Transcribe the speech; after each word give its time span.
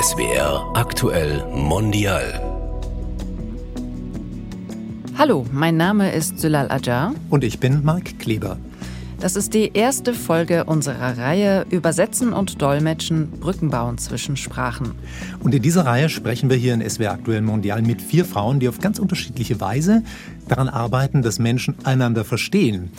SWR 0.00 0.70
aktuell 0.72 1.44
mondial. 1.52 2.24
Hallo, 5.18 5.44
mein 5.52 5.76
Name 5.76 6.10
ist 6.12 6.38
Sülal 6.38 6.70
Ajar. 6.70 7.14
Und 7.28 7.44
ich 7.44 7.60
bin 7.60 7.84
Marc 7.84 8.18
Kleber. 8.18 8.56
Das 9.20 9.36
ist 9.36 9.52
die 9.52 9.72
erste 9.74 10.14
Folge 10.14 10.64
unserer 10.64 11.18
Reihe 11.18 11.66
Übersetzen 11.68 12.32
und 12.32 12.62
Dolmetschen, 12.62 13.30
Brücken 13.40 13.68
bauen 13.68 13.98
zwischen 13.98 14.38
Sprachen. 14.38 14.92
Und 15.40 15.54
in 15.54 15.60
dieser 15.60 15.84
Reihe 15.84 16.08
sprechen 16.08 16.48
wir 16.48 16.56
hier 16.56 16.72
in 16.72 16.88
SWR 16.88 17.12
Aktuell 17.12 17.42
Mondial 17.42 17.82
mit 17.82 18.00
vier 18.00 18.24
Frauen, 18.24 18.58
die 18.58 18.70
auf 18.70 18.78
ganz 18.78 18.98
unterschiedliche 18.98 19.60
Weise 19.60 20.02
daran 20.48 20.70
arbeiten, 20.70 21.20
dass 21.20 21.38
Menschen 21.38 21.74
einander 21.84 22.24
verstehen. 22.24 22.90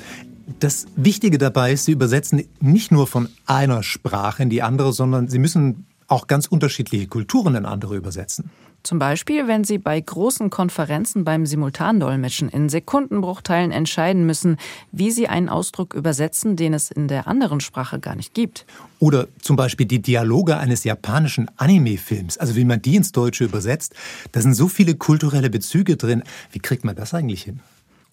Das 0.60 0.86
Wichtige 0.96 1.40
dabei 1.40 1.74
ist, 1.74 1.86
sie 1.86 1.94
übersetzen 1.94 2.44
nicht 2.60 2.92
nur 2.92 3.08
von 3.08 3.28
einer 3.48 3.82
Sprache 3.82 4.44
in 4.44 4.52
die 4.52 4.62
andere, 4.62 4.94
sondern 4.94 5.30
sie 5.30 5.40
müssen 5.40 5.88
auch 6.12 6.28
ganz 6.28 6.48
unterschiedliche 6.48 7.08
Kulturen 7.08 7.56
in 7.56 7.66
andere 7.66 7.96
übersetzen. 7.96 8.50
Zum 8.84 8.98
Beispiel, 8.98 9.48
wenn 9.48 9.64
Sie 9.64 9.78
bei 9.78 10.00
großen 10.02 10.50
Konferenzen 10.50 11.24
beim 11.24 11.46
Simultandolmetschen 11.46 12.50
in 12.50 12.68
Sekundenbruchteilen 12.68 13.72
entscheiden 13.72 14.26
müssen, 14.26 14.58
wie 14.92 15.12
Sie 15.12 15.28
einen 15.28 15.50
Ausdruck 15.50 15.94
übersetzen, 15.94 16.56
den 16.56 16.74
es 16.74 16.90
in 16.90 17.08
der 17.08 17.28
anderen 17.28 17.60
Sprache 17.60 18.00
gar 18.00 18.16
nicht 18.16 18.34
gibt. 18.34 18.66
Oder 19.00 19.28
zum 19.40 19.56
Beispiel 19.56 19.86
die 19.86 20.02
Dialoge 20.02 20.58
eines 20.58 20.84
japanischen 20.84 21.50
Anime-Films, 21.58 22.40
also 22.40 22.56
wie 22.56 22.66
man 22.66 22.82
die 22.82 22.96
ins 22.96 23.12
Deutsche 23.12 23.44
übersetzt. 23.44 23.94
Da 24.32 24.42
sind 24.42 24.56
so 24.56 24.68
viele 24.68 24.96
kulturelle 24.96 25.52
Bezüge 25.52 25.96
drin. 25.96 26.24
Wie 26.52 26.60
kriegt 26.60 26.84
man 26.84 26.96
das 26.96 27.14
eigentlich 27.14 27.44
hin? 27.44 27.60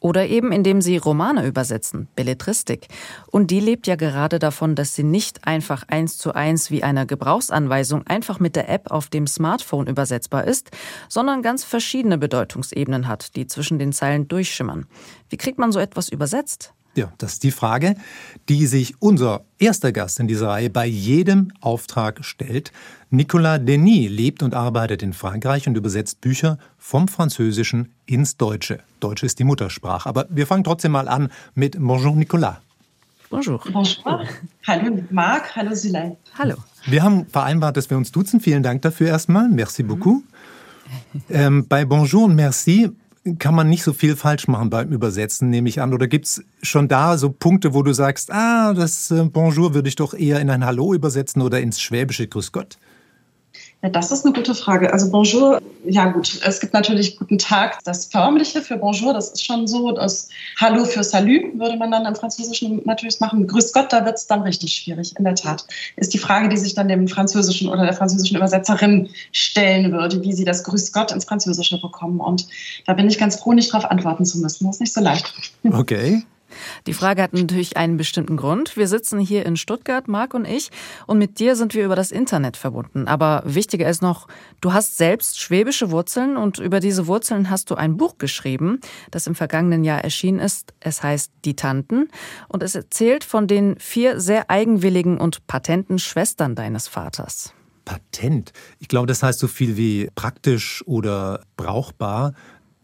Oder 0.01 0.27
eben 0.27 0.53
indem 0.53 0.81
sie 0.81 0.97
Romane 0.97 1.45
übersetzen, 1.47 2.09
Belletristik. 2.15 2.87
Und 3.31 3.51
die 3.51 3.61
lebt 3.61 3.87
ja 3.87 3.97
gerade 3.97 4.39
davon, 4.39 4.75
dass 4.75 4.95
sie 4.95 5.03
nicht 5.03 5.47
einfach 5.47 5.85
eins 5.89 6.19
zu 6.19 6.35
eins 6.35 6.71
wie 6.71 6.83
eine 6.83 7.07
Gebrauchsanweisung 7.07 8.07
einfach 8.07 8.39
mit 8.39 8.55
der 8.55 8.69
App 8.69 8.91
auf 8.91 9.09
dem 9.09 9.27
Smartphone 9.27 9.89
übersetzbar 9.89 10.45
ist, 10.45 10.71
sondern 11.09 11.43
ganz 11.43 11.65
verschiedene 11.65 12.19
Bedeutungsebenen 12.19 13.09
hat, 13.09 13.35
die 13.35 13.47
zwischen 13.47 13.79
den 13.79 13.93
Zeilen 13.93 14.29
durchschimmern. 14.29 14.87
Wie 15.31 15.37
kriegt 15.37 15.59
man 15.59 15.73
so 15.73 15.81
etwas 15.81 16.09
übersetzt? 16.09 16.73
Ja, 16.99 17.13
das 17.19 17.35
ist 17.35 17.45
die 17.45 17.53
Frage, 17.53 17.95
die 18.49 18.67
sich 18.67 19.01
unser 19.01 19.45
erster 19.61 19.93
Gast 19.93 20.19
in 20.19 20.27
dieser 20.27 20.49
Reihe 20.49 20.69
bei 20.69 20.85
jedem 20.85 21.53
Auftrag 21.61 22.25
stellt. 22.25 22.73
Nicolas 23.11 23.61
Denis 23.65 24.11
lebt 24.11 24.43
und 24.43 24.53
arbeitet 24.53 25.05
in 25.05 25.13
Frankreich 25.13 25.69
und 25.69 25.77
übersetzt 25.77 26.21
Bücher 26.21 26.59
vom 26.77 27.07
Französischen 27.07 27.93
ins 28.07 28.37
Deutsche. 28.37 28.81
Deutsch 28.99 29.23
ist 29.23 29.39
die 29.39 29.45
Muttersprache. 29.45 30.09
Aber 30.09 30.27
wir 30.29 30.45
fangen 30.49 30.65
trotzdem 30.65 30.91
mal 30.91 31.07
an 31.07 31.31
mit 31.55 31.77
Bonjour 31.79 32.17
Nicolas. 32.17 32.57
Bonjour. 33.31 33.61
Bonjour. 33.73 34.25
Hallo 34.67 34.99
Marc, 35.11 35.55
hallo 35.55 35.77
Sylvain. 35.77 36.17
Hallo. 36.37 36.57
Wir 36.87 37.05
haben 37.05 37.27
vereinbart, 37.27 37.77
dass 37.77 37.89
wir 37.91 37.97
uns 37.97 38.11
duzen. 38.11 38.41
Vielen 38.41 38.65
Dank 38.65 38.83
dafür 38.83 39.07
erstmal. 39.07 39.49
Merci 39.49 39.85
beaucoup. 39.85 40.25
Mhm. 41.13 41.23
Ähm, 41.31 41.69
bei 41.69 41.85
Bonjour 41.85 42.25
und 42.25 42.35
Merci 42.35 42.91
kann 43.37 43.55
man 43.55 43.69
nicht 43.69 43.83
so 43.83 43.93
viel 43.93 44.17
falsch 44.17 44.49
machen 44.49 44.71
beim 44.71 44.93
Übersetzen, 44.93 45.51
nehme 45.51 45.69
ich 45.69 45.81
an. 45.81 45.93
Oder 45.93 46.07
gibt 46.07 46.27
es 46.27 46.45
schon 46.63 46.89
da 46.89 47.19
so 47.19 47.31
Punkte, 47.31 47.75
wo 47.75 47.83
du 47.83 47.93
sagst, 47.93 48.33
ah, 48.33 48.73
das 48.75 49.11
äh, 49.11 49.25
Bonjour 49.25 49.75
würde 49.75 49.89
ich 49.89 49.97
doch 49.97 50.15
eher 50.15 50.41
in 50.41 50.51
ein 50.51 50.65
Hallo 50.65 50.95
übersetzen 50.95 51.43
oder 51.43 51.61
ins 51.61 51.81
Schwäbische 51.81 52.29
Grüß 52.29 52.53
Gott? 52.53 52.79
Ja, 53.83 53.91
das 53.91 54.11
ist 54.11 54.25
eine 54.25 54.35
gute 54.35 54.57
Frage. 54.57 54.93
Also 54.93 55.09
Bonjour, 55.09 55.63
ja 55.85 56.07
gut, 56.11 56.41
es 56.45 56.59
gibt 56.59 56.75
natürlich 56.75 57.17
Guten 57.17 57.39
Tag, 57.39 57.79
das 57.85 58.07
Förmliche 58.07 58.61
für 58.61 58.77
Bonjour, 58.77 59.15
das 59.15 59.31
ist 59.31 59.45
schon 59.45 59.69
so. 59.69 59.93
Das 59.93 60.29
Hallo 60.57 60.85
für 60.85 61.05
Salut 61.05 61.57
würde 61.57 61.77
man 61.77 61.93
dann 61.93 62.05
im 62.05 62.17
Französischen 62.17 62.83
natürlich 62.85 63.21
machen. 63.21 63.47
Grüß 63.47 63.73
Gott, 63.73 63.93
da 63.93 64.05
wird 64.05 64.17
es 64.17 64.27
dann 64.27 64.43
richtig 64.43 64.75
schwierig, 64.75 65.15
in 65.17 65.23
der 65.23 65.37
Tat. 65.37 65.65
Ist 65.95 66.13
die 66.13 66.19
Frage, 66.19 66.49
die 66.49 66.57
sich 66.57 66.75
dann 66.75 66.89
dem 66.89 67.07
Französischen 67.07 67.69
oder 67.69 67.85
der 67.85 67.95
französischen 67.95 68.37
Übersetzerin 68.37 69.11
stellen 69.31 69.93
würde, 69.93 70.23
wie 70.25 70.33
sie 70.33 70.45
das 70.45 70.65
Grüß 70.65 70.93
Gott 70.93 71.13
ins 71.13 71.25
Französische 71.25 71.81
bekommen. 71.81 72.19
Und 72.19 72.49
da 72.85 72.95
bin 72.95 73.07
ich 73.07 73.17
ganz 73.17 73.37
froh, 73.37 73.53
nicht 73.53 73.73
darauf 73.73 73.89
antworten 73.89 74.25
zu 74.25 74.39
müssen. 74.39 74.65
Das 74.65 74.77
ist 74.77 74.81
nicht 74.81 74.93
so 74.93 75.01
leicht. 75.01 75.33
Okay. 75.71 76.25
Die 76.87 76.93
Frage 76.93 77.23
hat 77.23 77.33
natürlich 77.33 77.77
einen 77.77 77.97
bestimmten 77.97 78.37
Grund. 78.37 78.77
Wir 78.77 78.89
sitzen 78.89 79.19
hier 79.19 79.47
in 79.47 79.57
Stuttgart, 79.57 80.09
Marc 80.09 80.35
und 80.35 80.45
ich, 80.45 80.71
und 81.07 81.19
mit 81.19 81.39
dir 81.39 81.57
sind 81.57 81.75
wir 81.75 81.85
über 81.85 81.97
das 81.97 82.11
Internet 82.11 82.57
verbunden. 82.57 83.09
Aber 83.09 83.43
wichtiger 83.45 83.89
ist 83.89 84.03
noch, 84.03 84.29
du 84.61 84.73
hast 84.73 84.97
selbst 84.97 85.41
schwäbische 85.41 85.91
Wurzeln 85.91 86.37
und 86.37 86.59
über 86.59 86.81
diese 86.81 87.07
Wurzeln 87.07 87.51
hast 87.51 87.71
du 87.71 87.75
ein 87.75 87.97
Buch 87.97 88.19
geschrieben, 88.19 88.81
das 89.11 89.27
im 89.27 89.35
vergangenen 89.35 89.85
Jahr 89.85 90.03
erschienen 90.03 90.39
ist. 90.39 90.73
Es 90.81 91.03
heißt 91.03 91.33
Die 91.45 91.57
Tanten 91.57 92.09
und 92.49 92.63
es 92.63 92.75
erzählt 92.75 93.25
von 93.25 93.47
den 93.47 93.79
vier 93.79 94.21
sehr 94.21 94.51
eigenwilligen 94.51 95.19
und 95.19 95.47
patenten 95.47 95.99
Schwestern 95.99 96.55
deines 96.55 96.89
Vaters. 96.89 97.53
Patent. 97.89 98.53
Ich 98.81 98.89
glaube, 98.89 99.07
das 99.07 99.23
heißt 99.23 99.39
so 99.39 99.49
viel 99.49 99.79
wie 99.79 100.11
praktisch 100.15 100.85
oder 100.87 101.41
brauchbar. 101.57 102.35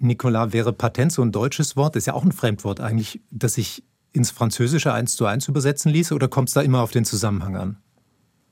Nicolas, 0.04 0.52
wäre 0.52 0.72
Patent 0.72 1.12
so 1.12 1.22
ein 1.22 1.32
deutsches 1.32 1.76
Wort? 1.76 1.96
Das 1.96 2.02
ist 2.02 2.06
ja 2.06 2.14
auch 2.14 2.24
ein 2.24 2.32
Fremdwort 2.32 2.80
eigentlich, 2.80 3.20
das 3.30 3.54
sich 3.54 3.82
ins 4.12 4.30
Französische 4.30 4.92
eins 4.92 5.16
zu 5.16 5.26
eins 5.26 5.48
übersetzen 5.48 5.90
ließe 5.90 6.14
oder 6.14 6.28
kommt 6.28 6.48
es 6.48 6.54
da 6.54 6.62
immer 6.62 6.82
auf 6.82 6.92
den 6.92 7.04
Zusammenhang 7.04 7.56
an? 7.56 7.76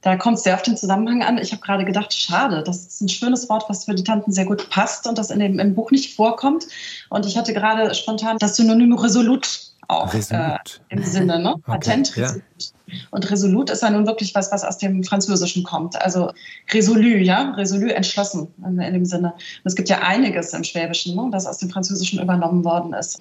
Da 0.00 0.16
kommt 0.16 0.38
es 0.38 0.42
sehr 0.42 0.54
auf 0.54 0.62
den 0.62 0.76
Zusammenhang 0.76 1.22
an. 1.22 1.38
Ich 1.38 1.52
habe 1.52 1.62
gerade 1.62 1.84
gedacht, 1.84 2.12
schade, 2.12 2.64
das 2.64 2.86
ist 2.86 3.00
ein 3.00 3.08
schönes 3.08 3.48
Wort, 3.48 3.64
was 3.68 3.84
für 3.84 3.94
die 3.94 4.02
Tanten 4.02 4.32
sehr 4.32 4.44
gut 4.44 4.68
passt 4.68 5.06
und 5.06 5.16
das 5.16 5.30
in 5.30 5.38
dem, 5.38 5.60
im 5.60 5.74
Buch 5.76 5.92
nicht 5.92 6.16
vorkommt. 6.16 6.66
Und 7.08 7.24
ich 7.24 7.38
hatte 7.38 7.52
gerade 7.52 7.94
spontan 7.94 8.36
das 8.40 8.56
Synonym 8.56 8.94
resolut 8.94 9.71
auch 9.92 10.14
äh, 10.14 10.58
im 10.88 11.02
Sinne, 11.02 11.38
ne? 11.38 11.54
Okay, 11.54 11.62
Patent 11.66 12.16
resolut. 12.16 12.42
Ja. 12.58 12.98
Und 13.10 13.30
resolut 13.30 13.70
ist 13.70 13.82
ja 13.82 13.90
nun 13.90 14.06
wirklich 14.06 14.34
was, 14.34 14.52
was 14.52 14.64
aus 14.64 14.78
dem 14.78 15.02
Französischen 15.04 15.62
kommt. 15.62 16.00
Also 16.00 16.32
résolu, 16.70 17.16
ja, 17.18 17.54
résolu, 17.56 17.88
entschlossen 17.88 18.48
in, 18.66 18.78
in 18.78 18.92
dem 18.94 19.04
Sinne. 19.04 19.32
Und 19.32 19.64
es 19.64 19.74
gibt 19.74 19.88
ja 19.88 20.00
einiges 20.00 20.52
im 20.52 20.64
Schwäbischen, 20.64 21.16
ne, 21.16 21.28
das 21.32 21.46
aus 21.46 21.58
dem 21.58 21.70
Französischen 21.70 22.20
übernommen 22.20 22.64
worden 22.64 22.92
ist. 22.92 23.20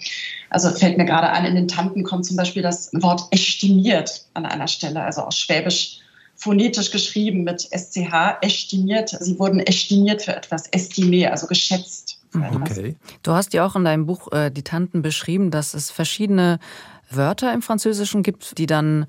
Also 0.49 0.69
fällt 0.71 0.97
mir 0.97 1.05
gerade 1.05 1.29
an, 1.29 1.45
in 1.45 1.55
den 1.55 1.67
Tanten 1.67 2.03
kommt 2.03 2.25
zum 2.25 2.37
Beispiel 2.37 2.61
das 2.61 2.89
Wort 2.93 3.23
estimiert 3.31 4.25
an 4.33 4.45
einer 4.45 4.67
Stelle, 4.67 5.01
also 5.01 5.21
aus 5.21 5.37
Schwäbisch 5.37 5.99
phonetisch 6.35 6.91
geschrieben 6.91 7.43
mit 7.43 7.61
SCH, 7.61 8.37
estimiert. 8.41 9.09
Sie 9.19 9.37
wurden 9.37 9.59
estimiert 9.59 10.23
für 10.23 10.35
etwas, 10.35 10.71
estimé, 10.73 11.27
also 11.27 11.45
geschätzt. 11.45 12.20
Okay. 12.33 12.95
Du 13.23 13.31
hast 13.31 13.53
ja 13.53 13.65
auch 13.65 13.75
in 13.75 13.83
deinem 13.83 14.05
Buch 14.05 14.31
äh, 14.31 14.51
Die 14.51 14.63
Tanten 14.63 15.01
beschrieben, 15.01 15.51
dass 15.51 15.73
es 15.73 15.91
verschiedene 15.91 16.59
Wörter 17.09 17.53
im 17.53 17.61
Französischen 17.61 18.23
gibt, 18.23 18.57
die 18.57 18.65
dann 18.65 19.05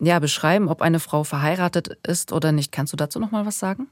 ja 0.00 0.18
beschreiben, 0.18 0.68
ob 0.68 0.82
eine 0.82 1.00
Frau 1.00 1.24
verheiratet 1.24 1.98
ist 2.06 2.32
oder 2.32 2.52
nicht. 2.52 2.72
Kannst 2.72 2.92
du 2.92 2.96
dazu 2.96 3.18
noch 3.18 3.30
mal 3.30 3.46
was 3.46 3.58
sagen? 3.58 3.88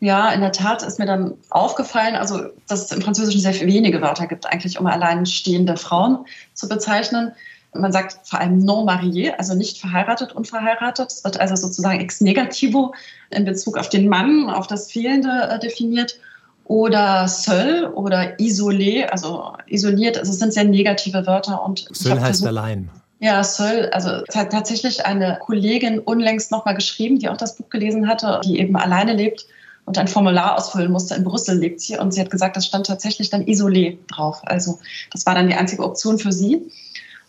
Ja, 0.00 0.30
in 0.30 0.40
der 0.40 0.52
Tat 0.52 0.84
ist 0.84 1.00
mir 1.00 1.06
dann 1.06 1.34
aufgefallen, 1.50 2.14
also 2.14 2.50
dass 2.68 2.84
es 2.84 2.92
im 2.92 3.02
Französischen 3.02 3.40
sehr 3.40 3.54
wenige 3.66 4.00
Wörter 4.00 4.28
gibt, 4.28 4.46
eigentlich 4.46 4.78
um 4.78 4.86
alleinstehende 4.86 5.76
Frauen 5.76 6.24
zu 6.54 6.68
bezeichnen. 6.68 7.32
Man 7.74 7.92
sagt 7.92 8.18
vor 8.22 8.38
allem 8.40 8.58
non 8.58 8.86
marié, 8.86 9.32
also 9.36 9.54
nicht 9.54 9.78
verheiratet, 9.78 10.32
unverheiratet. 10.32 11.12
Es 11.12 11.24
wird 11.24 11.40
also 11.40 11.56
sozusagen 11.56 12.00
ex 12.00 12.20
negativo 12.20 12.94
in 13.30 13.44
Bezug 13.44 13.76
auf 13.76 13.88
den 13.88 14.08
Mann, 14.08 14.48
auf 14.48 14.68
das 14.68 14.90
Fehlende 14.90 15.48
äh, 15.50 15.58
definiert 15.58 16.18
oder 16.68 17.26
seul 17.28 17.86
oder 17.94 18.38
isolé, 18.38 19.06
also 19.06 19.52
isoliert. 19.66 20.18
Also 20.18 20.32
es 20.32 20.38
sind 20.38 20.52
sehr 20.52 20.64
negative 20.64 21.26
Wörter. 21.26 21.64
Und 21.64 21.88
seul 21.90 22.20
heißt 22.20 22.46
allein. 22.46 22.90
Ja, 23.20 23.42
Seul, 23.42 23.88
also 23.90 24.22
es 24.28 24.36
hat 24.36 24.52
tatsächlich 24.52 25.04
eine 25.04 25.38
Kollegin 25.40 25.98
unlängst 25.98 26.52
nochmal 26.52 26.76
geschrieben, 26.76 27.18
die 27.18 27.28
auch 27.28 27.36
das 27.36 27.56
Buch 27.56 27.68
gelesen 27.68 28.06
hatte, 28.06 28.40
die 28.44 28.60
eben 28.60 28.76
alleine 28.76 29.14
lebt 29.14 29.46
und 29.86 29.98
ein 29.98 30.06
Formular 30.06 30.56
ausfüllen 30.56 30.92
musste. 30.92 31.16
In 31.16 31.24
Brüssel 31.24 31.58
lebt 31.58 31.80
sie 31.80 31.96
und 31.96 32.12
sie 32.12 32.20
hat 32.20 32.30
gesagt, 32.30 32.56
das 32.56 32.66
stand 32.66 32.86
tatsächlich 32.86 33.28
dann 33.30 33.44
isolé 33.44 33.98
drauf. 34.06 34.40
Also 34.44 34.78
das 35.10 35.26
war 35.26 35.34
dann 35.34 35.48
die 35.48 35.54
einzige 35.54 35.82
Option 35.82 36.18
für 36.18 36.30
sie. 36.30 36.70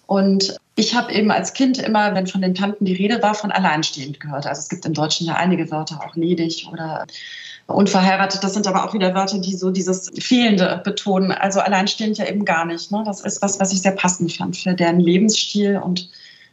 Und 0.10 0.58
ich 0.76 0.96
habe 0.96 1.14
eben 1.14 1.30
als 1.30 1.54
Kind 1.54 1.78
immer, 1.78 2.16
wenn 2.16 2.26
von 2.26 2.42
den 2.42 2.56
Tanten 2.56 2.84
die 2.84 2.96
Rede 2.96 3.22
war, 3.22 3.36
von 3.36 3.52
alleinstehend 3.52 4.20
gehört. 4.20 4.48
Also 4.48 4.60
es 4.60 4.68
gibt 4.68 4.84
im 4.88 4.96
Deutschen 4.96 5.28
ja 5.28 5.36
einige 5.36 5.70
Wörter, 5.70 6.04
auch 6.04 6.16
ledig 6.16 6.68
oder 6.72 7.06
unverheiratet. 7.68 8.44
Das 8.44 8.56
sind 8.56 8.66
aber 8.66 8.84
auch 8.84 8.96
wieder 8.96 9.14
Wörter, 9.14 9.38
die 9.38 9.56
so 9.56 9.70
dieses 9.70 10.10
Fehlende 10.18 10.82
betonen. 10.84 11.32
Also 11.32 11.60
alleinstehend 11.60 12.18
ja 12.18 12.26
eben 12.26 12.44
gar 12.44 12.66
nicht. 12.66 12.92
Ne? 12.92 13.04
Das 13.06 13.22
ist 13.22 13.44
was, 13.44 13.60
was 13.60 13.72
ich 13.72 13.84
sehr 13.84 13.92
passend 13.92 14.34
fand 14.34 14.58
für 14.58 14.74
deren 14.74 15.00
Lebensstil 15.00 15.78
und 15.78 16.10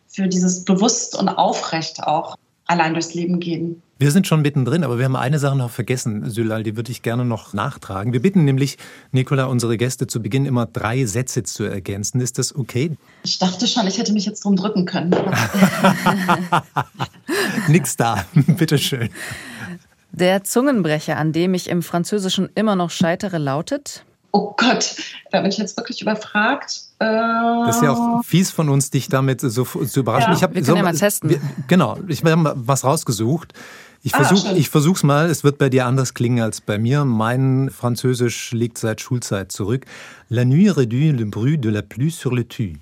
für 0.06 0.29
dieses 0.29 0.67
bewusst 0.67 1.19
und 1.19 1.31
aufrecht 1.31 2.02
auch 2.02 2.37
allein 2.67 2.93
durchs 2.93 3.14
Leben 3.14 3.41
gehen. 3.41 3.81
Wir 3.98 4.10
sind 4.10 4.26
schon 4.26 4.43
mittendrin, 4.43 4.84
aber 4.84 4.98
wir 4.98 5.06
haben 5.06 5.16
eine 5.16 5.38
Sache 5.38 5.56
noch 5.56 5.70
vergessen, 5.70 6.28
Sylal, 6.28 6.62
die 6.62 6.76
würde 6.76 6.93
ich 6.93 7.00
gerne 7.00 7.25
noch 7.25 7.54
nachtragen. 7.54 8.12
Wir 8.12 8.20
bitten 8.20 8.44
nämlich, 8.44 8.76
Nicola, 9.10 9.46
unsere 9.46 9.78
Gäste 9.78 10.06
zu 10.06 10.20
Beginn 10.20 10.44
immer 10.44 10.66
drei 10.66 11.06
Sätze 11.06 11.44
zu 11.44 11.64
ergänzen. 11.64 12.20
Ist 12.20 12.38
das 12.38 12.54
okay? 12.54 12.94
Ich 13.25 13.38
dachte 13.38 13.66
schon, 13.66 13.87
ich 13.87 13.96
hätte 13.96 14.12
mich 14.12 14.26
jetzt 14.26 14.44
drum 14.44 14.54
drücken 14.54 14.84
können. 14.84 15.14
Nix 17.69 17.96
da, 17.96 18.26
bitteschön. 18.34 19.08
Der 20.12 20.44
Zungenbrecher, 20.44 21.16
an 21.16 21.32
dem 21.32 21.54
ich 21.54 21.70
im 21.70 21.82
Französischen 21.82 22.50
immer 22.54 22.76
noch 22.76 22.90
scheitere, 22.90 23.38
lautet? 23.38 24.04
Oh 24.32 24.52
Gott, 24.58 24.96
da 25.31 25.40
bin 25.40 25.50
ich 25.50 25.56
jetzt 25.56 25.78
wirklich 25.78 26.02
überfragt. 26.02 26.82
Äh, 26.99 27.06
das 27.06 27.76
ist 27.76 27.82
ja 27.82 27.92
auch 27.92 28.22
fies 28.22 28.50
von 28.50 28.69
uns, 28.69 28.90
dich 28.90 29.08
damit 29.08 29.40
so 29.40 29.64
zu 29.64 30.00
überraschen. 30.00 30.32
Ja, 30.32 30.37
ich 30.37 30.42
hab, 30.42 30.54
wir 30.54 30.60
können 30.60 30.66
so, 30.66 30.76
ja 30.76 30.82
mal 30.82 30.94
testen. 30.94 31.31
Wir, 31.31 31.40
genau, 31.66 31.96
ich 32.08 32.22
habe 32.22 32.52
was 32.56 32.84
rausgesucht. 32.84 33.54
Ich 34.02 34.14
ah, 34.14 34.25
versuche 34.25 34.96
es 34.96 35.02
mal. 35.02 35.28
Es 35.31 35.44
wird 35.44 35.58
bei 35.58 35.69
dir 35.69 35.87
anders 35.87 36.14
klingen 36.14 36.40
als 36.40 36.60
bei 36.60 36.78
mir. 36.78 37.04
Mein 37.04 37.70
Französisch 37.70 38.52
liegt 38.52 38.78
seit 38.78 39.00
Schulzeit 39.00 39.50
zurück. 39.50 39.84
La 40.28 40.44
nuit 40.44 40.70
réduit 40.70 41.12
le 41.12 41.25
bruit 41.25 41.58
de 41.58 41.70
la 41.70 41.82
pluie 41.82 42.10
sur 42.10 42.32
le 42.32 42.46
tue. 42.46 42.75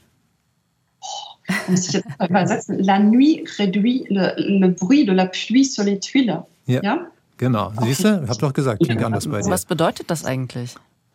Oh, 1.00 1.52
muss 1.68 1.88
ich 1.88 1.94
jetzt 1.94 2.06
übersetzen. 2.28 2.78
La 2.80 2.98
nuit 2.98 3.44
réduit 3.58 4.06
le, 4.10 4.34
le, 4.36 4.68
bruit 4.68 5.04
de 5.04 5.12
la 5.12 5.26
pluie 5.26 5.64
sur 5.64 5.84
les 5.84 5.98
tuiles. 5.98 6.42
Ja. 6.66 6.82
ja? 6.82 7.06
Genau. 7.36 7.72
Siehst 7.82 8.04
du? 8.04 8.28
Hab 8.28 8.38
doch 8.38 8.52
gesagt, 8.52 8.82
klingt 8.82 9.02
anders 9.02 9.28
bei 9.28 9.40
dir. 9.40 9.50
Was 9.50 9.64
bedeutet 9.64 10.10
das 10.10 10.24
eigentlich? 10.24 10.74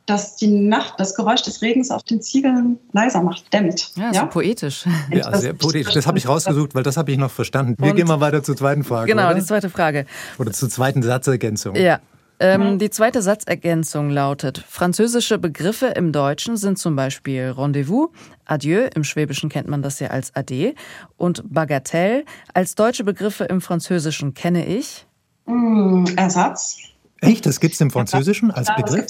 Dass 0.09 0.35
die 0.35 0.47
Nacht 0.47 0.95
das 0.97 1.15
Geräusch 1.15 1.43
des 1.43 1.61
Regens 1.61 1.91
auf 1.91 2.03
den 2.03 2.21
Ziegeln 2.21 2.79
leiser 2.93 3.21
macht, 3.21 3.53
dämmt. 3.53 3.91
Ja, 3.95 4.11
ja? 4.11 4.21
so 4.21 4.27
poetisch. 4.27 4.85
Ja, 5.11 5.37
sehr 5.37 5.53
poetisch. 5.53 5.93
Das 5.93 6.07
habe 6.07 6.17
ich 6.17 6.27
rausgesucht, 6.27 6.75
weil 6.75 6.83
das 6.83 6.97
habe 6.97 7.11
ich 7.11 7.17
noch 7.17 7.31
verstanden. 7.31 7.75
Wir 7.77 7.91
Und 7.91 7.95
gehen 7.95 8.07
mal 8.07 8.19
weiter 8.19 8.43
zur 8.43 8.55
zweiten 8.55 8.83
Frage. 8.83 9.11
Genau, 9.11 9.25
oder? 9.25 9.35
die 9.35 9.45
zweite 9.45 9.69
Frage. 9.69 10.05
Oder 10.37 10.51
zur 10.51 10.69
zweiten 10.69 11.03
Satzergänzung. 11.03 11.75
Ja. 11.75 11.99
Ähm, 12.41 12.79
die 12.79 12.89
zweite 12.89 13.21
Satzergänzung 13.21 14.09
lautet, 14.09 14.63
französische 14.65 15.37
Begriffe 15.37 15.87
im 15.87 16.13
Deutschen 16.13 16.55
sind 16.55 16.79
zum 16.79 16.95
Beispiel 16.95 17.53
Rendezvous, 17.57 18.09
Adieu, 18.45 18.87
im 18.95 19.03
Schwäbischen 19.03 19.49
kennt 19.49 19.67
man 19.67 19.81
das 19.81 19.99
ja 19.99 20.07
als 20.07 20.33
Ade, 20.35 20.73
und 21.17 21.43
Bagatelle. 21.53 22.23
Als 22.53 22.75
deutsche 22.75 23.03
Begriffe 23.03 23.43
im 23.43 23.59
Französischen 23.59 24.33
kenne 24.33 24.65
ich. 24.65 25.05
Mm, 25.47 26.05
Ersatz. 26.15 26.77
Echt? 27.21 27.45
Das 27.45 27.59
gibt 27.59 27.73
es 27.73 27.81
im 27.81 27.91
Französischen 27.91 28.51
als 28.51 28.67
ja, 28.67 28.75
Begriff? 28.75 29.07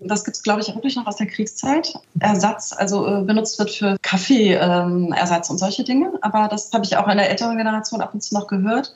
Das 0.00 0.24
gibt 0.24 0.36
es, 0.36 0.42
glaube 0.42 0.60
ich, 0.60 0.68
wirklich 0.74 0.96
noch 0.96 1.06
aus 1.06 1.16
der 1.16 1.26
Kriegszeit. 1.26 1.94
Ersatz, 2.20 2.74
also 2.76 3.06
äh, 3.06 3.22
benutzt 3.22 3.58
wird 3.58 3.70
für 3.70 3.96
Kaffeeersatz 4.02 5.48
ähm, 5.48 5.52
und 5.52 5.58
solche 5.58 5.84
Dinge. 5.84 6.12
Aber 6.20 6.48
das 6.48 6.70
habe 6.72 6.84
ich 6.84 6.96
auch 6.96 7.08
in 7.08 7.16
der 7.16 7.30
älteren 7.30 7.56
Generation 7.56 8.00
ab 8.00 8.12
und 8.12 8.22
zu 8.22 8.34
noch 8.34 8.46
gehört. 8.46 8.94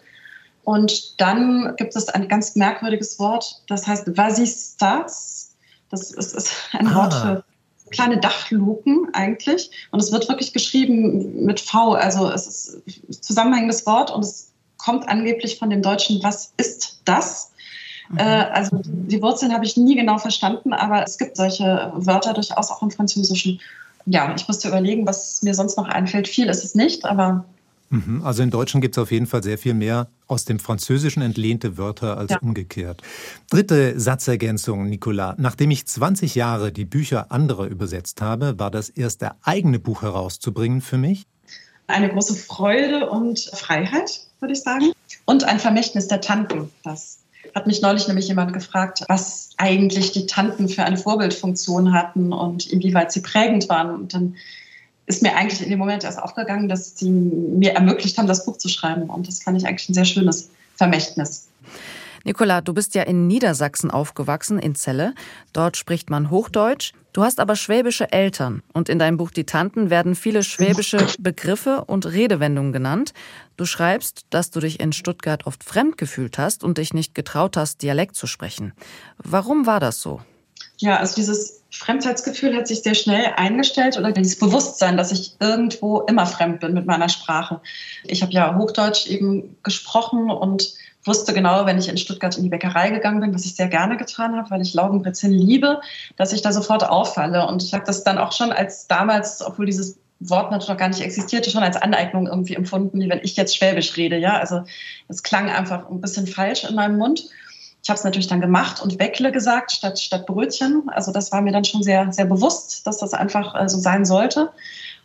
Und 0.64 1.20
dann 1.20 1.74
gibt 1.76 1.96
es 1.96 2.08
ein 2.08 2.28
ganz 2.28 2.54
merkwürdiges 2.54 3.18
Wort, 3.18 3.62
das 3.66 3.86
heißt 3.86 4.16
Vasistats. 4.16 5.52
Das 5.90 6.10
ist, 6.12 6.34
ist 6.34 6.52
ein 6.72 6.88
ah. 6.88 6.94
Wort 6.94 7.14
für 7.14 7.44
kleine 7.90 8.18
Dachluken 8.18 9.08
eigentlich. 9.12 9.70
Und 9.90 10.00
es 10.00 10.12
wird 10.12 10.28
wirklich 10.28 10.52
geschrieben 10.52 11.44
mit 11.44 11.60
V. 11.60 11.94
Also 11.94 12.30
es 12.30 12.46
ist 12.46 12.82
ein 12.86 13.22
zusammenhängendes 13.22 13.86
Wort 13.86 14.10
und 14.10 14.24
es 14.24 14.52
kommt 14.78 15.08
angeblich 15.08 15.58
von 15.58 15.70
dem 15.70 15.82
Deutschen, 15.82 16.22
was 16.22 16.52
ist 16.56 17.02
das? 17.04 17.49
Äh, 18.16 18.22
also 18.22 18.80
die 18.84 19.22
Wurzeln 19.22 19.52
habe 19.52 19.64
ich 19.64 19.76
nie 19.76 19.94
genau 19.94 20.18
verstanden, 20.18 20.72
aber 20.72 21.02
es 21.02 21.18
gibt 21.18 21.36
solche 21.36 21.92
Wörter 21.94 22.32
durchaus 22.34 22.70
auch 22.70 22.82
im 22.82 22.90
Französischen. 22.90 23.60
Ja, 24.06 24.34
ich 24.34 24.48
musste 24.48 24.68
überlegen, 24.68 25.06
was 25.06 25.42
mir 25.42 25.54
sonst 25.54 25.76
noch 25.76 25.86
einfällt. 25.86 26.26
Viel 26.26 26.48
ist 26.48 26.64
es 26.64 26.74
nicht, 26.74 27.04
aber. 27.04 27.44
Mhm, 27.90 28.22
also 28.24 28.42
im 28.42 28.50
Deutschen 28.50 28.80
gibt 28.80 28.96
es 28.96 29.02
auf 29.02 29.10
jeden 29.10 29.26
Fall 29.26 29.42
sehr 29.42 29.58
viel 29.58 29.74
mehr 29.74 30.08
aus 30.28 30.44
dem 30.44 30.60
Französischen 30.60 31.22
entlehnte 31.22 31.76
Wörter 31.76 32.18
als 32.18 32.30
ja. 32.30 32.38
umgekehrt. 32.38 33.02
Dritte 33.50 33.98
Satzergänzung, 33.98 34.88
Nicolas. 34.88 35.34
Nachdem 35.38 35.72
ich 35.72 35.86
20 35.86 36.36
Jahre 36.36 36.72
die 36.72 36.84
Bücher 36.84 37.32
anderer 37.32 37.66
übersetzt 37.66 38.22
habe, 38.22 38.58
war 38.58 38.70
das 38.70 38.88
erste 38.88 39.32
eigene 39.42 39.78
Buch 39.78 40.02
herauszubringen 40.02 40.80
für 40.80 40.98
mich? 40.98 41.26
Eine 41.88 42.08
große 42.08 42.36
Freude 42.36 43.10
und 43.10 43.50
Freiheit, 43.52 44.20
würde 44.38 44.52
ich 44.52 44.62
sagen. 44.62 44.92
Und 45.24 45.42
ein 45.42 45.58
Vermächtnis 45.58 46.06
der 46.06 46.20
Tanten, 46.20 46.70
das 46.84 47.19
hat 47.54 47.66
mich 47.66 47.82
neulich 47.82 48.06
nämlich 48.08 48.28
jemand 48.28 48.52
gefragt, 48.52 49.04
was 49.08 49.50
eigentlich 49.56 50.12
die 50.12 50.26
Tanten 50.26 50.68
für 50.68 50.84
eine 50.84 50.96
Vorbildfunktion 50.96 51.92
hatten 51.92 52.32
und 52.32 52.66
inwieweit 52.66 53.12
sie 53.12 53.22
prägend 53.22 53.68
waren. 53.68 53.90
Und 53.90 54.14
dann 54.14 54.36
ist 55.06 55.22
mir 55.22 55.34
eigentlich 55.36 55.62
in 55.62 55.70
dem 55.70 55.78
Moment 55.78 56.04
erst 56.04 56.22
aufgegangen, 56.22 56.68
dass 56.68 56.96
sie 56.96 57.10
mir 57.10 57.72
ermöglicht 57.72 58.16
haben, 58.16 58.26
das 58.26 58.44
Buch 58.46 58.56
zu 58.56 58.68
schreiben. 58.68 59.10
Und 59.10 59.28
das 59.28 59.42
fand 59.42 59.58
ich 59.58 59.66
eigentlich 59.66 59.88
ein 59.88 59.94
sehr 59.94 60.04
schönes 60.04 60.50
Vermächtnis. 60.76 61.48
Nicola, 62.24 62.60
du 62.60 62.74
bist 62.74 62.94
ja 62.94 63.02
in 63.02 63.26
Niedersachsen 63.26 63.90
aufgewachsen, 63.90 64.58
in 64.58 64.74
Celle. 64.74 65.14
Dort 65.52 65.76
spricht 65.76 66.10
man 66.10 66.30
Hochdeutsch. 66.30 66.92
Du 67.12 67.24
hast 67.24 67.40
aber 67.40 67.56
schwäbische 67.56 68.12
Eltern 68.12 68.62
und 68.72 68.88
in 68.88 68.98
deinem 68.98 69.16
Buch 69.16 69.30
Die 69.30 69.44
Tanten 69.44 69.90
werden 69.90 70.14
viele 70.14 70.44
schwäbische 70.44 71.06
Begriffe 71.18 71.84
und 71.84 72.06
Redewendungen 72.06 72.72
genannt. 72.72 73.12
Du 73.56 73.64
schreibst, 73.64 74.26
dass 74.30 74.50
du 74.50 74.60
dich 74.60 74.78
in 74.78 74.92
Stuttgart 74.92 75.46
oft 75.46 75.64
fremd 75.64 75.98
gefühlt 75.98 76.38
hast 76.38 76.62
und 76.62 76.78
dich 76.78 76.94
nicht 76.94 77.14
getraut 77.14 77.56
hast, 77.56 77.82
Dialekt 77.82 78.14
zu 78.14 78.26
sprechen. 78.26 78.72
Warum 79.18 79.66
war 79.66 79.80
das 79.80 80.00
so? 80.00 80.20
Ja, 80.78 80.96
also 80.98 81.16
dieses 81.16 81.62
Fremdheitsgefühl 81.70 82.56
hat 82.56 82.68
sich 82.68 82.82
sehr 82.82 82.94
schnell 82.94 83.32
eingestellt 83.36 83.96
oder 83.98 84.12
dieses 84.12 84.38
Bewusstsein, 84.38 84.96
dass 84.96 85.12
ich 85.12 85.36
irgendwo 85.40 86.00
immer 86.00 86.26
fremd 86.26 86.60
bin 86.60 86.74
mit 86.74 86.86
meiner 86.86 87.08
Sprache. 87.08 87.60
Ich 88.04 88.22
habe 88.22 88.32
ja 88.32 88.56
Hochdeutsch 88.56 89.06
eben 89.06 89.56
gesprochen 89.62 90.30
und 90.30 90.74
wusste 91.04 91.32
genau, 91.32 91.66
wenn 91.66 91.78
ich 91.78 91.88
in 91.88 91.96
Stuttgart 91.96 92.36
in 92.36 92.42
die 92.42 92.48
Bäckerei 92.48 92.90
gegangen 92.90 93.20
bin, 93.20 93.34
was 93.34 93.44
ich 93.44 93.56
sehr 93.56 93.68
gerne 93.68 93.96
getan 93.96 94.36
habe, 94.36 94.50
weil 94.50 94.60
ich 94.60 94.74
Laugenbrezeln 94.74 95.32
liebe, 95.32 95.80
dass 96.16 96.32
ich 96.32 96.42
da 96.42 96.52
sofort 96.52 96.88
auffalle. 96.88 97.46
Und 97.46 97.62
ich 97.62 97.72
habe 97.72 97.84
das 97.84 98.04
dann 98.04 98.18
auch 98.18 98.32
schon 98.32 98.52
als 98.52 98.86
damals, 98.86 99.42
obwohl 99.42 99.66
dieses 99.66 99.98
Wort 100.20 100.50
natürlich 100.50 100.68
noch 100.68 100.76
gar 100.76 100.88
nicht 100.88 101.00
existierte, 101.00 101.50
schon 101.50 101.62
als 101.62 101.76
Aneignung 101.76 102.26
irgendwie 102.26 102.54
empfunden, 102.54 103.00
wie 103.00 103.08
wenn 103.08 103.20
ich 103.22 103.36
jetzt 103.36 103.56
Schwäbisch 103.56 103.96
rede. 103.96 104.18
Ja, 104.18 104.38
also 104.38 104.62
es 105.08 105.22
klang 105.22 105.48
einfach 105.48 105.88
ein 105.88 106.00
bisschen 106.00 106.26
falsch 106.26 106.64
in 106.64 106.74
meinem 106.74 106.98
Mund. 106.98 107.24
Ich 107.82 107.88
habe 107.88 107.96
es 107.96 108.04
natürlich 108.04 108.26
dann 108.26 108.42
gemacht 108.42 108.82
und 108.82 108.98
Weckle 108.98 109.32
gesagt 109.32 109.72
statt, 109.72 109.98
statt 109.98 110.26
Brötchen. 110.26 110.82
Also 110.88 111.12
das 111.12 111.32
war 111.32 111.40
mir 111.40 111.52
dann 111.52 111.64
schon 111.64 111.82
sehr, 111.82 112.12
sehr 112.12 112.26
bewusst, 112.26 112.86
dass 112.86 112.98
das 112.98 113.14
einfach 113.14 113.58
äh, 113.58 113.68
so 113.70 113.78
sein 113.78 114.04
sollte. 114.04 114.50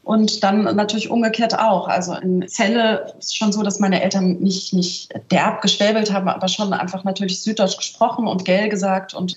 Und 0.06 0.44
dann 0.44 0.64
natürlich 0.76 1.10
umgekehrt 1.10 1.58
auch. 1.58 1.88
Also 1.88 2.14
in 2.14 2.48
Celle 2.48 3.16
ist 3.18 3.36
schon 3.36 3.52
so, 3.52 3.64
dass 3.64 3.80
meine 3.80 4.04
Eltern 4.04 4.38
nicht, 4.38 4.72
nicht 4.72 5.12
derb 5.32 5.64
geschwäbelt 5.64 6.14
haben, 6.14 6.30
aber 6.30 6.48
schon 6.48 6.74
einfach 6.74 7.04
natürlich 7.04 7.42
Süddeutsch 7.42 7.76
gesprochen 7.78 8.28
und 8.28 8.46
Gell 8.46 8.70
gesagt 8.70 9.16
und 9.16 9.36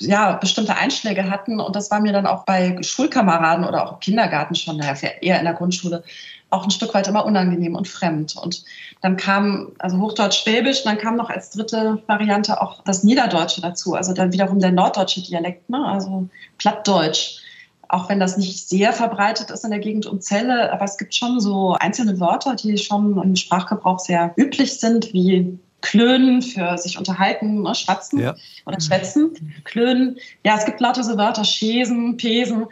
ja, 0.00 0.32
bestimmte 0.32 0.76
Einschläge 0.76 1.30
hatten. 1.30 1.60
Und 1.60 1.76
das 1.76 1.92
war 1.92 2.00
mir 2.00 2.12
dann 2.12 2.26
auch 2.26 2.44
bei 2.44 2.82
Schulkameraden 2.82 3.64
oder 3.64 3.86
auch 3.86 3.92
im 3.92 4.00
Kindergarten 4.00 4.56
schon, 4.56 4.78
naja, 4.78 4.94
eher 5.20 5.38
in 5.38 5.44
der 5.44 5.54
Grundschule, 5.54 6.02
auch 6.50 6.64
ein 6.64 6.72
Stück 6.72 6.94
weit 6.94 7.06
immer 7.06 7.24
unangenehm 7.24 7.76
und 7.76 7.86
fremd. 7.86 8.34
Und 8.36 8.64
dann 9.02 9.16
kam 9.16 9.68
also 9.78 9.98
Hochdeutsch-Schwäbisch, 9.98 10.82
dann 10.82 10.98
kam 10.98 11.14
noch 11.14 11.30
als 11.30 11.50
dritte 11.50 12.02
Variante 12.08 12.60
auch 12.60 12.82
das 12.82 13.04
Niederdeutsche 13.04 13.60
dazu, 13.60 13.94
also 13.94 14.14
dann 14.14 14.32
wiederum 14.32 14.58
der 14.58 14.72
norddeutsche 14.72 15.22
Dialekt, 15.22 15.70
ne? 15.70 15.84
also 15.86 16.28
Plattdeutsch 16.58 17.42
auch 17.88 18.08
wenn 18.08 18.20
das 18.20 18.36
nicht 18.36 18.68
sehr 18.68 18.92
verbreitet 18.92 19.50
ist 19.50 19.64
in 19.64 19.70
der 19.70 19.80
Gegend 19.80 20.06
um 20.06 20.20
Celle, 20.20 20.72
aber 20.72 20.84
es 20.84 20.98
gibt 20.98 21.14
schon 21.14 21.40
so 21.40 21.74
einzelne 21.80 22.20
Wörter, 22.20 22.54
die 22.54 22.76
schon 22.76 23.20
im 23.22 23.34
Sprachgebrauch 23.34 23.98
sehr 23.98 24.32
üblich 24.36 24.78
sind, 24.78 25.12
wie 25.12 25.58
Klönen 25.80 26.42
für 26.42 26.76
sich 26.76 26.98
unterhalten, 26.98 27.62
ne, 27.62 27.74
schwatzen 27.74 28.18
ja. 28.18 28.34
oder 28.66 28.80
schwätzen, 28.80 29.30
Klönen. 29.64 30.16
Ja, 30.44 30.56
es 30.56 30.64
gibt 30.64 30.80
lauter 30.80 31.04
so 31.04 31.16
Wörter, 31.16 31.44
Schesen, 31.44 32.16
Pesen. 32.16 32.66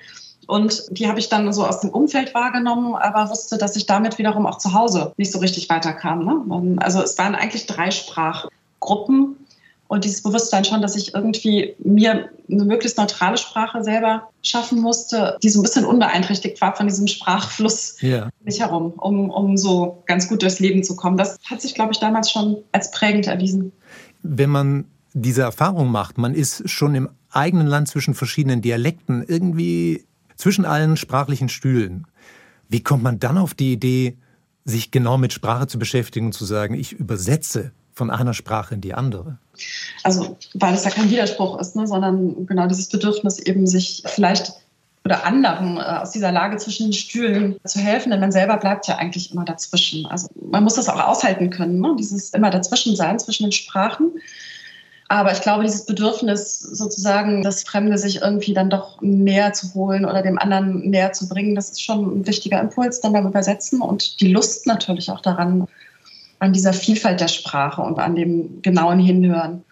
Und 0.46 0.85
die 0.90 1.08
habe 1.08 1.18
ich 1.18 1.28
dann 1.28 1.52
so 1.52 1.66
aus 1.66 1.80
dem 1.80 1.90
Umfeld 1.90 2.35
wahrgenommen, 2.35 2.94
aber 2.94 3.30
wusste, 3.30 3.58
dass 3.58 3.75
ich 3.76 3.87
damit 3.87 4.18
wiederum 4.18 4.46
auch 4.46 4.58
zu 4.58 4.73
Hause 4.75 5.12
nicht 5.16 5.32
so 5.32 5.38
richtig 5.38 5.68
weiterkam. 5.68 6.25
Ne? 6.25 6.76
Also 6.80 7.02
es 7.02 7.18
waren 7.18 7.35
eigentlich 7.35 7.66
drei 7.66 7.90
Sprachgruppen, 7.90 9.37
und 9.88 10.04
dieses 10.04 10.22
Bewusstsein 10.22 10.64
schon, 10.64 10.82
dass 10.82 10.96
ich 10.96 11.14
irgendwie 11.14 11.74
mir 11.78 12.28
eine 12.50 12.64
möglichst 12.64 12.98
neutrale 12.98 13.36
Sprache 13.36 13.82
selber 13.82 14.28
schaffen 14.42 14.80
musste, 14.80 15.36
die 15.42 15.48
so 15.48 15.60
ein 15.60 15.62
bisschen 15.62 15.84
unbeeinträchtigt 15.84 16.60
war 16.60 16.74
von 16.74 16.86
diesem 16.86 17.06
Sprachfluss 17.06 18.00
ja. 18.00 18.28
mich 18.44 18.60
herum, 18.60 18.92
um, 18.96 19.30
um 19.30 19.56
so 19.56 20.02
ganz 20.06 20.28
gut 20.28 20.42
durchs 20.42 20.58
Leben 20.58 20.82
zu 20.82 20.96
kommen. 20.96 21.16
Das 21.16 21.38
hat 21.48 21.60
sich, 21.60 21.74
glaube 21.74 21.92
ich, 21.92 21.98
damals 21.98 22.30
schon 22.30 22.58
als 22.72 22.90
prägend 22.90 23.26
erwiesen. 23.26 23.72
Wenn 24.22 24.50
man 24.50 24.84
diese 25.14 25.42
Erfahrung 25.42 25.90
macht, 25.90 26.18
man 26.18 26.34
ist 26.34 26.68
schon 26.68 26.94
im 26.94 27.08
eigenen 27.30 27.66
Land 27.66 27.88
zwischen 27.88 28.14
verschiedenen 28.14 28.62
Dialekten, 28.62 29.24
irgendwie 29.26 30.04
zwischen 30.36 30.64
allen 30.64 30.96
sprachlichen 30.96 31.48
Stühlen. 31.48 32.06
Wie 32.68 32.82
kommt 32.82 33.02
man 33.02 33.18
dann 33.18 33.38
auf 33.38 33.54
die 33.54 33.72
Idee, 33.72 34.16
sich 34.64 34.90
genau 34.90 35.16
mit 35.16 35.32
Sprache 35.32 35.68
zu 35.68 35.78
beschäftigen 35.78 36.26
und 36.26 36.32
zu 36.32 36.44
sagen, 36.44 36.74
ich 36.74 36.92
übersetze 36.92 37.72
von 37.96 38.10
einer 38.10 38.34
Sprache 38.34 38.74
in 38.74 38.82
die 38.82 38.94
andere? 38.94 39.38
Also, 40.04 40.36
weil 40.54 40.74
es 40.74 40.84
ja 40.84 40.90
kein 40.90 41.10
Widerspruch 41.10 41.58
ist, 41.58 41.74
ne, 41.74 41.86
sondern 41.86 42.46
genau 42.46 42.66
dieses 42.66 42.88
Bedürfnis, 42.88 43.38
eben 43.38 43.66
sich 43.66 44.02
vielleicht 44.06 44.52
oder 45.04 45.24
anderen 45.24 45.78
äh, 45.78 45.80
aus 45.80 46.10
dieser 46.10 46.30
Lage 46.30 46.58
zwischen 46.58 46.88
den 46.88 46.92
Stühlen 46.92 47.56
zu 47.64 47.78
helfen, 47.78 48.10
denn 48.10 48.20
man 48.20 48.32
selber 48.32 48.58
bleibt 48.58 48.86
ja 48.86 48.96
eigentlich 48.96 49.32
immer 49.32 49.44
dazwischen. 49.44 50.04
Also 50.06 50.28
man 50.34 50.62
muss 50.64 50.74
das 50.74 50.88
auch 50.88 51.00
aushalten 51.00 51.48
können, 51.50 51.80
ne? 51.80 51.94
dieses 51.98 52.30
immer 52.30 52.50
dazwischen 52.50 52.96
sein 52.96 53.18
zwischen 53.18 53.44
den 53.44 53.52
Sprachen. 53.52 54.10
Aber 55.08 55.30
ich 55.30 55.40
glaube, 55.40 55.62
dieses 55.62 55.86
Bedürfnis 55.86 56.58
sozusagen, 56.58 57.44
das 57.44 57.62
Fremde 57.62 57.96
sich 57.96 58.22
irgendwie 58.22 58.52
dann 58.52 58.68
doch 58.68 59.00
näher 59.00 59.52
zu 59.52 59.72
holen 59.74 60.04
oder 60.04 60.22
dem 60.22 60.38
anderen 60.38 60.90
näher 60.90 61.12
zu 61.12 61.28
bringen, 61.28 61.54
das 61.54 61.70
ist 61.70 61.82
schon 61.82 62.20
ein 62.20 62.26
wichtiger 62.26 62.60
Impuls 62.60 63.00
dann 63.00 63.12
beim 63.12 63.28
Übersetzen 63.28 63.80
und 63.80 64.20
die 64.20 64.32
Lust 64.32 64.66
natürlich 64.66 65.08
auch 65.12 65.20
daran, 65.20 65.68
an 66.38 66.52
dieser 66.52 66.72
Vielfalt 66.72 67.20
der 67.20 67.28
Sprache 67.28 67.82
und 67.82 67.98
an 67.98 68.14
dem 68.14 68.62
genauen 68.62 68.98
Hinhören. 68.98 69.64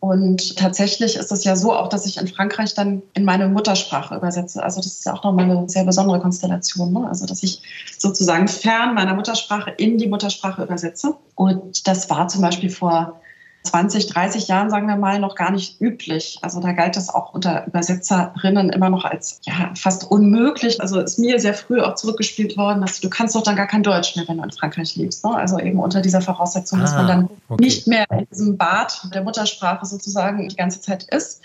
Und 0.00 0.56
tatsächlich 0.56 1.16
ist 1.16 1.32
es 1.32 1.44
ja 1.44 1.56
so 1.56 1.74
auch, 1.74 1.88
dass 1.88 2.06
ich 2.06 2.18
in 2.18 2.28
Frankreich 2.28 2.74
dann 2.74 3.02
in 3.14 3.24
meine 3.24 3.48
Muttersprache 3.48 4.14
übersetze. 4.14 4.62
Also 4.62 4.80
das 4.80 4.98
ist 4.98 5.06
ja 5.06 5.14
auch 5.14 5.24
nochmal 5.24 5.46
eine 5.46 5.68
sehr 5.68 5.84
besondere 5.84 6.20
Konstellation. 6.20 6.92
Ne? 6.92 7.08
Also 7.08 7.26
dass 7.26 7.42
ich 7.42 7.62
sozusagen 7.98 8.46
fern 8.46 8.94
meiner 8.94 9.14
Muttersprache 9.14 9.70
in 9.70 9.98
die 9.98 10.06
Muttersprache 10.06 10.62
übersetze. 10.62 11.14
Und 11.34 11.88
das 11.88 12.08
war 12.10 12.28
zum 12.28 12.42
Beispiel 12.42 12.70
vor 12.70 13.20
20, 13.66 14.06
30 14.06 14.48
Jahren, 14.48 14.70
sagen 14.70 14.86
wir 14.86 14.96
mal, 14.96 15.18
noch 15.18 15.34
gar 15.34 15.50
nicht 15.50 15.80
üblich. 15.80 16.38
Also 16.42 16.60
da 16.60 16.72
galt 16.72 16.96
das 16.96 17.12
auch 17.12 17.34
unter 17.34 17.66
Übersetzerinnen 17.66 18.70
immer 18.70 18.90
noch 18.90 19.04
als 19.04 19.40
ja, 19.44 19.72
fast 19.74 20.10
unmöglich. 20.10 20.80
Also 20.80 21.00
ist 21.00 21.18
mir 21.18 21.38
sehr 21.38 21.54
früh 21.54 21.80
auch 21.80 21.94
zurückgespielt 21.94 22.56
worden, 22.56 22.80
dass 22.80 23.00
du 23.00 23.10
kannst 23.10 23.34
doch 23.34 23.42
dann 23.42 23.56
gar 23.56 23.66
kein 23.66 23.82
Deutsch 23.82 24.16
mehr, 24.16 24.26
wenn 24.28 24.38
du 24.38 24.44
in 24.44 24.52
Frankreich 24.52 24.96
lebst. 24.96 25.24
Ne? 25.24 25.34
Also 25.34 25.58
eben 25.58 25.78
unter 25.78 26.00
dieser 26.00 26.20
Voraussetzung, 26.20 26.78
ah, 26.78 26.82
dass 26.82 26.94
man 26.94 27.06
dann 27.06 27.28
okay. 27.48 27.64
nicht 27.64 27.86
mehr 27.86 28.06
in 28.10 28.26
diesem 28.30 28.56
Bad 28.56 29.08
der 29.12 29.22
Muttersprache 29.22 29.84
sozusagen 29.84 30.48
die 30.48 30.56
ganze 30.56 30.80
Zeit 30.80 31.04
ist. 31.04 31.42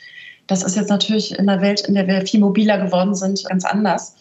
Das 0.48 0.64
ist 0.64 0.76
jetzt 0.76 0.90
natürlich 0.90 1.38
in 1.38 1.48
der 1.48 1.62
Welt, 1.62 1.82
in 1.82 1.96
der 1.96 2.08
wir 2.08 2.26
viel 2.26 2.40
mobiler 2.40 2.78
geworden 2.78 3.16
sind, 3.16 3.44
ganz 3.48 3.66
anders. 3.66 4.16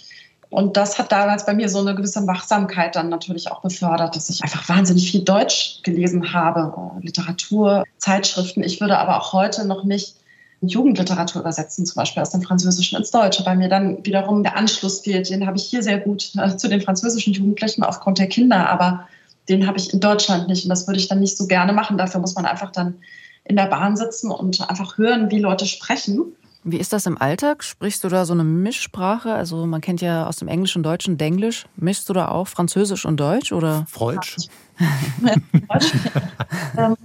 Und 0.50 0.76
das 0.76 0.98
hat 0.98 1.12
damals 1.12 1.46
bei 1.46 1.54
mir 1.54 1.68
so 1.68 1.78
eine 1.78 1.94
gewisse 1.94 2.26
Wachsamkeit 2.26 2.96
dann 2.96 3.08
natürlich 3.08 3.50
auch 3.50 3.62
befördert, 3.62 4.16
dass 4.16 4.28
ich 4.30 4.42
einfach 4.42 4.68
wahnsinnig 4.68 5.10
viel 5.10 5.22
Deutsch 5.22 5.80
gelesen 5.84 6.32
habe, 6.32 6.72
Literatur, 7.00 7.84
Zeitschriften. 7.98 8.64
Ich 8.64 8.80
würde 8.80 8.98
aber 8.98 9.20
auch 9.20 9.32
heute 9.32 9.64
noch 9.64 9.84
nicht 9.84 10.16
Jugendliteratur 10.60 11.40
übersetzen, 11.40 11.86
zum 11.86 11.94
Beispiel 11.94 12.20
aus 12.20 12.30
dem 12.30 12.42
Französischen 12.42 12.98
ins 12.98 13.10
Deutsche, 13.10 13.46
weil 13.46 13.56
mir 13.56 13.68
dann 13.68 14.04
wiederum 14.04 14.42
der 14.42 14.56
Anschluss 14.56 15.00
fehlt. 15.00 15.30
Den 15.30 15.46
habe 15.46 15.56
ich 15.56 15.64
hier 15.64 15.82
sehr 15.82 15.98
gut 15.98 16.32
äh, 16.36 16.56
zu 16.56 16.68
den 16.68 16.82
französischen 16.82 17.32
Jugendlichen 17.32 17.82
aufgrund 17.82 18.18
der 18.18 18.26
Kinder, 18.26 18.68
aber 18.68 19.06
den 19.48 19.66
habe 19.66 19.78
ich 19.78 19.92
in 19.94 20.00
Deutschland 20.00 20.48
nicht. 20.48 20.64
Und 20.64 20.70
das 20.70 20.86
würde 20.86 21.00
ich 21.00 21.08
dann 21.08 21.20
nicht 21.20 21.36
so 21.36 21.46
gerne 21.46 21.72
machen. 21.72 21.96
Dafür 21.96 22.20
muss 22.20 22.34
man 22.34 22.44
einfach 22.44 22.72
dann 22.72 22.96
in 23.44 23.56
der 23.56 23.66
Bahn 23.66 23.96
sitzen 23.96 24.30
und 24.30 24.68
einfach 24.68 24.98
hören, 24.98 25.30
wie 25.30 25.38
Leute 25.38 25.66
sprechen. 25.66 26.36
Wie 26.62 26.76
ist 26.76 26.92
das 26.92 27.06
im 27.06 27.20
Alltag? 27.20 27.64
Sprichst 27.64 28.04
du 28.04 28.08
da 28.08 28.26
so 28.26 28.34
eine 28.34 28.44
Mischsprache? 28.44 29.32
Also 29.32 29.64
man 29.64 29.80
kennt 29.80 30.02
ja 30.02 30.26
aus 30.26 30.36
dem 30.36 30.48
Englischen, 30.48 30.82
Deutschen 30.82 31.16
Denglisch. 31.16 31.64
Mischst 31.76 32.08
du 32.08 32.12
da 32.12 32.28
auch 32.28 32.48
Französisch 32.48 33.06
und 33.06 33.18
Deutsch 33.18 33.52
oder? 33.52 33.86
Freutsch? 33.88 34.36
ähm, 36.76 36.96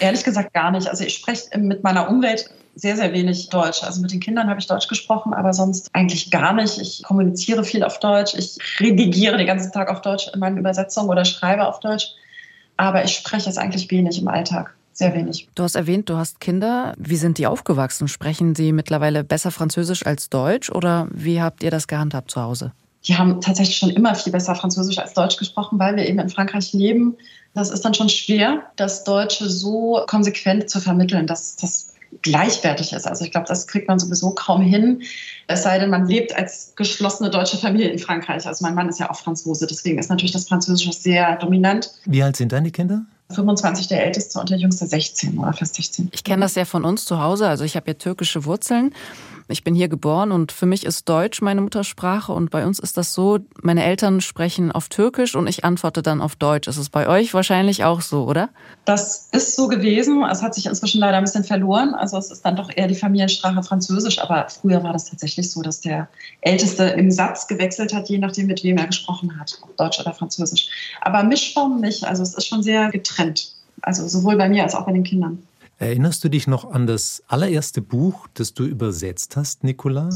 ehrlich 0.00 0.24
gesagt 0.24 0.54
gar 0.54 0.70
nicht. 0.70 0.88
Also 0.88 1.04
ich 1.04 1.14
spreche 1.14 1.58
mit 1.58 1.82
meiner 1.82 2.08
Umwelt 2.08 2.48
sehr, 2.74 2.96
sehr 2.96 3.12
wenig 3.12 3.50
Deutsch. 3.50 3.82
Also 3.82 4.00
mit 4.00 4.12
den 4.12 4.20
Kindern 4.20 4.48
habe 4.48 4.60
ich 4.60 4.66
Deutsch 4.66 4.88
gesprochen, 4.88 5.34
aber 5.34 5.52
sonst 5.52 5.90
eigentlich 5.92 6.30
gar 6.30 6.54
nicht. 6.54 6.78
Ich 6.78 7.02
kommuniziere 7.02 7.64
viel 7.64 7.84
auf 7.84 8.00
Deutsch. 8.00 8.34
Ich 8.34 8.58
redigiere 8.80 9.36
den 9.36 9.46
ganzen 9.46 9.72
Tag 9.72 9.90
auf 9.90 10.00
Deutsch 10.00 10.28
in 10.32 10.40
meinen 10.40 10.56
Übersetzungen 10.56 11.10
oder 11.10 11.26
schreibe 11.26 11.66
auf 11.66 11.80
Deutsch. 11.80 12.08
Aber 12.78 13.04
ich 13.04 13.14
spreche 13.14 13.50
es 13.50 13.58
eigentlich 13.58 13.90
wenig 13.90 14.20
im 14.20 14.28
Alltag 14.28 14.74
sehr 14.96 15.14
wenig. 15.14 15.48
Du 15.54 15.62
hast 15.62 15.74
erwähnt, 15.74 16.08
du 16.08 16.16
hast 16.16 16.40
Kinder. 16.40 16.94
Wie 16.98 17.16
sind 17.16 17.38
die 17.38 17.46
aufgewachsen? 17.46 18.08
Sprechen 18.08 18.54
sie 18.54 18.72
mittlerweile 18.72 19.24
besser 19.24 19.50
Französisch 19.50 20.06
als 20.06 20.30
Deutsch 20.30 20.70
oder 20.70 21.08
wie 21.12 21.40
habt 21.40 21.62
ihr 21.62 21.70
das 21.70 21.86
gehandhabt 21.86 22.30
zu 22.30 22.40
Hause? 22.40 22.72
Die 23.04 23.16
haben 23.16 23.40
tatsächlich 23.40 23.76
schon 23.76 23.90
immer 23.90 24.14
viel 24.14 24.32
besser 24.32 24.54
Französisch 24.54 24.98
als 24.98 25.12
Deutsch 25.14 25.36
gesprochen, 25.36 25.78
weil 25.78 25.96
wir 25.96 26.08
eben 26.08 26.18
in 26.18 26.28
Frankreich 26.28 26.72
leben. 26.72 27.14
Das 27.54 27.70
ist 27.70 27.84
dann 27.84 27.94
schon 27.94 28.08
schwer, 28.08 28.62
das 28.76 29.04
Deutsche 29.04 29.48
so 29.48 30.02
konsequent 30.06 30.68
zu 30.68 30.80
vermitteln, 30.80 31.26
dass 31.26 31.56
das 31.56 31.92
gleichwertig 32.22 32.92
ist. 32.92 33.06
Also 33.06 33.24
ich 33.24 33.30
glaube, 33.30 33.46
das 33.46 33.66
kriegt 33.66 33.88
man 33.88 33.98
sowieso 33.98 34.30
kaum 34.30 34.62
hin. 34.62 35.02
Es 35.46 35.62
sei 35.62 35.78
denn, 35.78 35.90
man 35.90 36.06
lebt 36.06 36.34
als 36.34 36.72
geschlossene 36.74 37.30
deutsche 37.30 37.58
Familie 37.58 37.90
in 37.90 37.98
Frankreich. 37.98 38.46
Also 38.46 38.64
mein 38.64 38.74
Mann 38.74 38.88
ist 38.88 38.98
ja 38.98 39.10
auch 39.10 39.16
Franzose, 39.16 39.66
deswegen 39.66 39.98
ist 39.98 40.08
natürlich 40.08 40.32
das 40.32 40.48
Französische 40.48 40.92
sehr 40.92 41.36
dominant. 41.36 41.92
Wie 42.06 42.22
alt 42.22 42.36
sind 42.36 42.52
deine 42.52 42.70
Kinder? 42.70 43.02
25 43.30 43.88
der 43.88 44.04
älteste 44.04 44.38
und 44.38 44.50
der 44.50 44.58
jüngste 44.58 44.86
16 44.86 45.38
oder 45.38 45.52
fast 45.52 45.74
16. 45.74 46.10
Ich 46.12 46.24
kenne 46.24 46.42
das 46.42 46.54
ja 46.54 46.64
von 46.64 46.84
uns 46.84 47.04
zu 47.04 47.20
Hause. 47.20 47.48
Also 47.48 47.64
ich 47.64 47.76
habe 47.76 47.88
ja 47.88 47.94
türkische 47.94 48.44
Wurzeln. 48.44 48.92
Ich 49.48 49.62
bin 49.62 49.76
hier 49.76 49.86
geboren 49.86 50.32
und 50.32 50.50
für 50.50 50.66
mich 50.66 50.84
ist 50.84 51.08
Deutsch 51.08 51.40
meine 51.40 51.60
Muttersprache 51.60 52.32
und 52.32 52.50
bei 52.50 52.66
uns 52.66 52.80
ist 52.80 52.96
das 52.96 53.14
so, 53.14 53.38
meine 53.62 53.84
Eltern 53.84 54.20
sprechen 54.20 54.72
auf 54.72 54.88
Türkisch 54.88 55.36
und 55.36 55.46
ich 55.46 55.64
antworte 55.64 56.02
dann 56.02 56.20
auf 56.20 56.34
Deutsch. 56.34 56.66
Ist 56.66 56.78
es 56.78 56.90
bei 56.90 57.06
euch 57.06 57.32
wahrscheinlich 57.32 57.84
auch 57.84 58.00
so, 58.00 58.24
oder? 58.24 58.48
Das 58.86 59.28
ist 59.30 59.54
so 59.54 59.68
gewesen. 59.68 60.24
Es 60.24 60.42
hat 60.42 60.56
sich 60.56 60.66
inzwischen 60.66 60.98
leider 60.98 61.18
ein 61.18 61.22
bisschen 61.22 61.44
verloren. 61.44 61.94
Also 61.94 62.18
es 62.18 62.32
ist 62.32 62.44
dann 62.44 62.56
doch 62.56 62.70
eher 62.74 62.88
die 62.88 62.96
Familiensprache 62.96 63.62
Französisch, 63.62 64.18
aber 64.18 64.48
früher 64.48 64.82
war 64.82 64.92
das 64.92 65.04
tatsächlich 65.04 65.48
so, 65.48 65.62
dass 65.62 65.80
der 65.80 66.08
Älteste 66.40 66.82
im 66.82 67.12
Satz 67.12 67.46
gewechselt 67.46 67.94
hat, 67.94 68.08
je 68.08 68.18
nachdem, 68.18 68.48
mit 68.48 68.64
wem 68.64 68.78
er 68.78 68.88
gesprochen 68.88 69.38
hat, 69.38 69.60
ob 69.62 69.76
Deutsch 69.76 70.00
oder 70.00 70.12
Französisch. 70.12 70.68
Aber 71.02 71.22
Mischform 71.22 71.80
nicht. 71.80 72.04
Also 72.04 72.24
es 72.24 72.34
ist 72.34 72.48
schon 72.48 72.64
sehr 72.64 72.90
getrennt. 73.16 73.52
Also 73.82 74.06
sowohl 74.08 74.36
bei 74.36 74.48
mir 74.48 74.62
als 74.62 74.74
auch 74.74 74.86
bei 74.86 74.92
den 74.92 75.04
Kindern. 75.04 75.42
Erinnerst 75.78 76.24
du 76.24 76.28
dich 76.28 76.46
noch 76.46 76.70
an 76.70 76.86
das 76.86 77.22
allererste 77.28 77.82
Buch, 77.82 78.28
das 78.34 78.54
du 78.54 78.64
übersetzt 78.64 79.36
hast, 79.36 79.62
Nicola? 79.62 80.08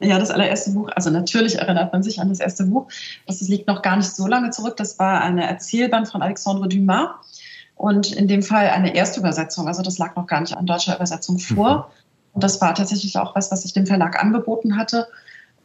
Ja, 0.00 0.18
das 0.18 0.30
allererste 0.30 0.72
Buch, 0.72 0.90
also 0.96 1.10
natürlich 1.10 1.58
erinnert 1.58 1.92
man 1.92 2.02
sich 2.02 2.20
an 2.20 2.28
das 2.28 2.40
erste 2.40 2.64
Buch. 2.64 2.88
Das 3.26 3.40
liegt 3.42 3.68
noch 3.68 3.82
gar 3.82 3.96
nicht 3.96 4.10
so 4.10 4.26
lange 4.26 4.50
zurück. 4.50 4.76
Das 4.76 4.98
war 4.98 5.20
eine 5.20 5.46
Erzählband 5.46 6.08
von 6.08 6.22
Alexandre 6.22 6.68
Dumas 6.68 7.10
und 7.76 8.12
in 8.12 8.26
dem 8.26 8.42
Fall 8.42 8.68
eine 8.70 8.94
Erstübersetzung. 8.94 9.68
Also 9.68 9.82
das 9.82 9.98
lag 9.98 10.16
noch 10.16 10.26
gar 10.26 10.40
nicht 10.40 10.56
an 10.56 10.66
deutscher 10.66 10.96
Übersetzung 10.96 11.38
vor. 11.38 11.76
Mhm. 11.76 11.84
Und 12.32 12.44
das 12.44 12.60
war 12.60 12.74
tatsächlich 12.74 13.16
auch 13.16 13.36
was, 13.36 13.52
was 13.52 13.64
ich 13.64 13.72
dem 13.72 13.86
Verlag 13.86 14.20
angeboten 14.20 14.76
hatte. 14.76 15.06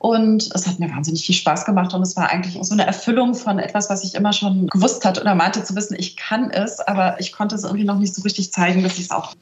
Und 0.05 0.51
es 0.53 0.67
hat 0.67 0.77
mir 0.77 0.91
wahnsinnig 0.91 1.25
viel 1.25 1.33
Spaß 1.33 1.65
gemacht 1.65 1.91
und 1.95 2.03
es 2.03 2.15
war 2.15 2.29
eigentlich 2.29 2.59
so 2.61 2.73
eine 2.75 2.85
Erfüllung 2.85 3.33
von 3.33 3.57
etwas, 3.57 3.89
was 3.89 4.03
ich 4.03 4.13
immer 4.13 4.33
schon 4.33 4.67
gewusst 4.67 5.03
hatte 5.03 5.19
oder 5.19 5.33
meinte 5.33 5.63
zu 5.63 5.75
wissen, 5.75 5.95
ich 5.97 6.15
kann 6.15 6.51
es, 6.51 6.79
aber 6.79 7.19
ich 7.19 7.31
konnte 7.31 7.55
es 7.55 7.63
irgendwie 7.63 7.85
noch 7.85 7.97
nicht 7.97 8.13
so 8.13 8.21
richtig 8.21 8.53
zeigen, 8.53 8.83
dass 8.83 8.99
ich 8.99 9.05
es 9.05 9.09
auch 9.09 9.33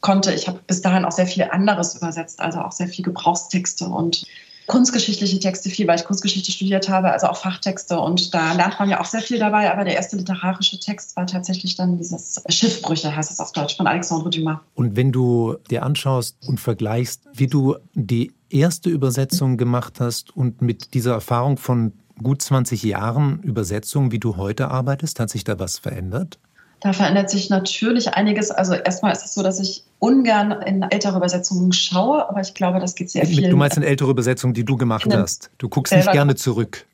konnte. 0.00 0.34
Ich 0.34 0.48
habe 0.48 0.58
bis 0.66 0.82
dahin 0.82 1.04
auch 1.04 1.12
sehr 1.12 1.28
viel 1.28 1.44
anderes 1.44 1.94
übersetzt, 1.94 2.40
also 2.40 2.58
auch 2.58 2.72
sehr 2.72 2.88
viel 2.88 3.04
Gebrauchstexte 3.04 3.84
und 3.84 4.26
kunstgeschichtliche 4.66 5.38
Texte 5.38 5.70
viel, 5.70 5.86
weil 5.86 6.00
ich 6.00 6.04
Kunstgeschichte 6.04 6.50
studiert 6.50 6.88
habe, 6.88 7.12
also 7.12 7.28
auch 7.28 7.36
Fachtexte. 7.36 8.00
Und 8.00 8.34
da 8.34 8.54
lernt 8.54 8.80
man 8.80 8.90
ja 8.90 9.00
auch 9.00 9.04
sehr 9.04 9.22
viel 9.22 9.38
dabei. 9.38 9.72
Aber 9.72 9.84
der 9.84 9.94
erste 9.94 10.16
literarische 10.16 10.80
Text 10.80 11.16
war 11.16 11.28
tatsächlich 11.28 11.76
dann 11.76 11.96
dieses 11.96 12.42
Schiffbrüche, 12.48 13.14
heißt 13.14 13.30
es 13.30 13.38
auf 13.38 13.52
Deutsch, 13.52 13.76
von 13.76 13.86
Alexandre 13.86 14.30
Dumas. 14.30 14.58
Und 14.74 14.96
wenn 14.96 15.12
du 15.12 15.56
dir 15.70 15.84
anschaust 15.84 16.36
und 16.46 16.58
vergleichst, 16.58 17.22
wie 17.32 17.46
du 17.46 17.76
die 17.94 18.32
erste 18.50 18.90
Übersetzung 18.90 19.56
gemacht 19.56 20.00
hast 20.00 20.36
und 20.36 20.62
mit 20.62 20.94
dieser 20.94 21.12
Erfahrung 21.12 21.56
von 21.56 21.92
gut 22.22 22.42
20 22.42 22.82
Jahren 22.82 23.40
Übersetzung, 23.42 24.10
wie 24.12 24.18
du 24.18 24.36
heute 24.36 24.70
arbeitest, 24.70 25.20
hat 25.20 25.30
sich 25.30 25.44
da 25.44 25.58
was 25.58 25.78
verändert? 25.78 26.38
Da 26.80 26.92
verändert 26.92 27.28
sich 27.28 27.50
natürlich 27.50 28.14
einiges. 28.14 28.50
Also 28.50 28.74
erstmal 28.74 29.12
ist 29.12 29.24
es 29.24 29.34
so, 29.34 29.42
dass 29.42 29.58
ich 29.58 29.84
ungern 29.98 30.52
in 30.62 30.82
ältere 30.82 31.16
Übersetzungen 31.16 31.72
schaue, 31.72 32.28
aber 32.28 32.40
ich 32.40 32.54
glaube, 32.54 32.78
das 32.78 32.94
geht 32.94 33.10
sehr 33.10 33.26
viel. 33.26 33.50
Du 33.50 33.56
meinst 33.56 33.76
in 33.76 33.82
ältere 33.82 34.10
Übersetzungen, 34.10 34.54
die 34.54 34.64
du 34.64 34.76
gemacht 34.76 35.12
hast. 35.12 35.50
Du 35.58 35.68
guckst 35.68 35.92
nicht 35.94 36.10
gerne 36.12 36.36
zurück. 36.36 36.86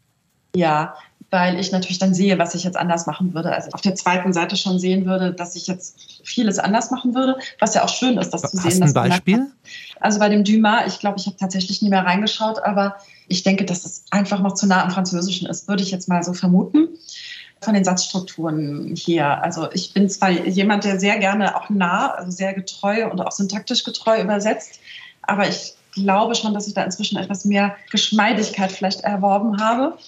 Ja, 0.56 0.94
weil 1.34 1.58
ich 1.58 1.72
natürlich 1.72 1.98
dann 1.98 2.14
sehe, 2.14 2.38
was 2.38 2.54
ich 2.54 2.62
jetzt 2.62 2.76
anders 2.76 3.06
machen 3.08 3.34
würde. 3.34 3.52
Also 3.52 3.70
auf 3.72 3.80
der 3.80 3.96
zweiten 3.96 4.32
Seite 4.32 4.56
schon 4.56 4.78
sehen 4.78 5.04
würde, 5.04 5.32
dass 5.32 5.56
ich 5.56 5.66
jetzt 5.66 6.20
vieles 6.22 6.60
anders 6.60 6.92
machen 6.92 7.12
würde, 7.16 7.36
was 7.58 7.74
ja 7.74 7.82
auch 7.82 7.88
schön 7.88 8.18
ist, 8.18 8.30
das 8.30 8.44
Hast 8.44 8.52
zu 8.52 8.58
sehen. 8.58 8.84
Hast 8.84 8.96
ein 8.96 9.10
Beispiel? 9.10 9.46
Also 9.98 10.20
bei 10.20 10.28
dem 10.28 10.44
Dumas, 10.44 10.86
ich 10.86 11.00
glaube, 11.00 11.18
ich 11.18 11.26
habe 11.26 11.36
tatsächlich 11.36 11.82
nie 11.82 11.88
mehr 11.88 12.06
reingeschaut, 12.06 12.62
aber 12.62 12.98
ich 13.26 13.42
denke, 13.42 13.64
dass 13.64 13.84
es 13.84 14.04
einfach 14.12 14.38
noch 14.38 14.54
zu 14.54 14.68
nah 14.68 14.84
am 14.84 14.92
Französischen 14.92 15.48
ist, 15.48 15.66
würde 15.66 15.82
ich 15.82 15.90
jetzt 15.90 16.08
mal 16.08 16.22
so 16.22 16.34
vermuten 16.34 16.86
von 17.60 17.74
den 17.74 17.82
Satzstrukturen 17.82 18.94
hier. 18.94 19.42
Also 19.42 19.72
ich 19.72 19.92
bin 19.92 20.08
zwar 20.08 20.30
jemand, 20.30 20.84
der 20.84 21.00
sehr 21.00 21.18
gerne 21.18 21.56
auch 21.56 21.68
nah, 21.68 22.12
also 22.12 22.30
sehr 22.30 22.54
getreu 22.54 23.10
und 23.10 23.20
auch 23.20 23.32
syntaktisch 23.32 23.82
getreu 23.82 24.22
übersetzt, 24.22 24.78
aber 25.22 25.48
ich 25.48 25.74
glaube 25.94 26.36
schon, 26.36 26.54
dass 26.54 26.68
ich 26.68 26.74
da 26.74 26.84
inzwischen 26.84 27.18
etwas 27.18 27.44
mehr 27.44 27.74
Geschmeidigkeit 27.90 28.70
vielleicht 28.70 29.00
erworben 29.00 29.60
habe 29.60 29.98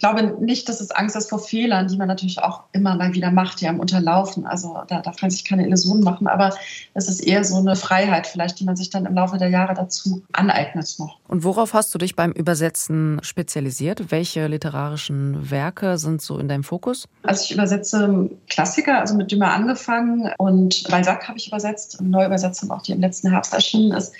glaube 0.00 0.36
nicht, 0.40 0.68
dass 0.68 0.80
es 0.80 0.90
Angst 0.90 1.14
ist 1.14 1.30
vor 1.30 1.38
Fehlern, 1.38 1.86
die 1.86 1.96
man 1.96 2.08
natürlich 2.08 2.40
auch 2.40 2.64
immer 2.72 2.96
mal 2.96 3.14
wieder 3.14 3.30
macht, 3.30 3.60
ja 3.60 3.70
im 3.70 3.78
Unterlaufen. 3.78 4.46
Also 4.46 4.82
da 4.88 5.00
darf 5.00 5.22
man 5.22 5.30
sich 5.30 5.44
keine 5.44 5.66
Illusionen 5.66 6.02
machen, 6.02 6.26
aber 6.26 6.54
es 6.94 7.08
ist 7.08 7.20
eher 7.20 7.44
so 7.44 7.56
eine 7.56 7.76
Freiheit 7.76 8.26
vielleicht, 8.26 8.58
die 8.58 8.64
man 8.64 8.76
sich 8.76 8.90
dann 8.90 9.06
im 9.06 9.14
Laufe 9.14 9.38
der 9.38 9.48
Jahre 9.48 9.74
dazu 9.74 10.22
aneignet 10.32 10.96
noch. 10.98 11.18
Und 11.28 11.44
worauf 11.44 11.74
hast 11.74 11.94
du 11.94 11.98
dich 11.98 12.16
beim 12.16 12.32
Übersetzen 12.32 13.20
spezialisiert? 13.22 14.10
Welche 14.10 14.46
literarischen 14.46 15.50
Werke 15.50 15.98
sind 15.98 16.22
so 16.22 16.38
in 16.38 16.48
deinem 16.48 16.64
Fokus? 16.64 17.06
Also 17.22 17.44
ich 17.44 17.52
übersetze 17.52 18.30
Klassiker, 18.48 19.00
also 19.00 19.14
mit 19.14 19.30
Dümer 19.30 19.52
angefangen 19.52 20.30
und 20.38 20.88
Balzac 20.88 21.28
habe 21.28 21.38
ich 21.38 21.46
übersetzt, 21.46 22.00
eine 22.00 22.08
Neuübersetzung 22.08 22.70
auch, 22.70 22.82
die 22.82 22.92
im 22.92 23.00
letzten 23.00 23.30
Herbst 23.30 23.52
erschienen 23.52 23.92
ist. 23.92 24.14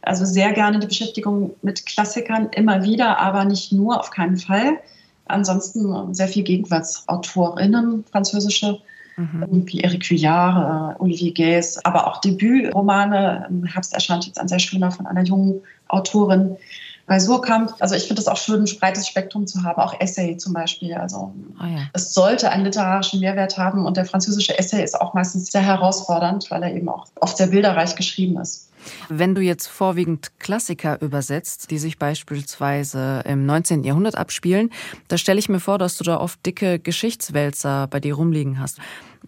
Also 0.00 0.24
sehr 0.24 0.52
gerne 0.52 0.78
die 0.78 0.86
Beschäftigung 0.86 1.54
mit 1.62 1.84
Klassikern, 1.84 2.48
immer 2.52 2.84
wieder, 2.84 3.18
aber 3.18 3.44
nicht 3.44 3.72
nur, 3.72 4.00
auf 4.00 4.10
keinen 4.10 4.36
Fall. 4.36 4.78
Ansonsten 5.26 6.14
sehr 6.14 6.28
viel 6.28 6.44
Gegenwartsautorinnen, 6.44 8.04
französische, 8.10 8.78
mhm. 9.16 9.64
wie 9.66 9.80
Eric 9.80 10.08
Vuillard, 10.10 10.96
äh, 10.96 11.02
Olivier 11.02 11.32
Guès, 11.32 11.78
aber 11.84 12.06
auch 12.06 12.20
Debütromane. 12.20 13.46
Im 13.48 13.64
Herbst 13.64 13.92
erscheint 13.92 14.26
jetzt 14.26 14.40
ein 14.40 14.48
sehr 14.48 14.58
schöner 14.58 14.90
von 14.90 15.06
einer 15.06 15.24
jungen 15.24 15.62
Autorin 15.88 16.56
bei 17.06 17.20
Surkamp. 17.20 17.74
Also 17.78 17.94
ich 17.94 18.04
finde 18.04 18.20
es 18.20 18.28
auch 18.28 18.36
schön, 18.36 18.62
ein 18.62 18.78
breites 18.78 19.06
Spektrum 19.06 19.46
zu 19.46 19.62
haben, 19.62 19.80
auch 19.80 19.98
Essay 20.00 20.36
zum 20.36 20.52
Beispiel. 20.52 20.94
Also 20.94 21.32
oh 21.60 21.64
ja. 21.64 21.88
es 21.92 22.12
sollte 22.12 22.50
einen 22.50 22.64
literarischen 22.64 23.20
Mehrwert 23.20 23.56
haben 23.56 23.86
und 23.86 23.96
der 23.96 24.04
französische 24.04 24.58
Essay 24.58 24.82
ist 24.82 25.00
auch 25.00 25.14
meistens 25.14 25.50
sehr 25.50 25.62
herausfordernd, 25.62 26.50
weil 26.50 26.62
er 26.62 26.74
eben 26.74 26.88
auch 26.88 27.06
oft 27.20 27.36
sehr 27.36 27.48
bilderreich 27.48 27.94
geschrieben 27.96 28.38
ist. 28.40 28.65
Wenn 29.08 29.34
du 29.34 29.40
jetzt 29.40 29.66
vorwiegend 29.66 30.32
Klassiker 30.38 31.00
übersetzt, 31.00 31.70
die 31.70 31.78
sich 31.78 31.98
beispielsweise 31.98 33.22
im 33.26 33.46
19. 33.46 33.84
Jahrhundert 33.84 34.16
abspielen, 34.16 34.70
da 35.08 35.18
stelle 35.18 35.38
ich 35.38 35.48
mir 35.48 35.60
vor, 35.60 35.78
dass 35.78 35.96
du 35.96 36.04
da 36.04 36.18
oft 36.18 36.44
dicke 36.44 36.78
Geschichtswälzer 36.78 37.86
bei 37.88 38.00
dir 38.00 38.14
rumliegen 38.14 38.60
hast. 38.60 38.78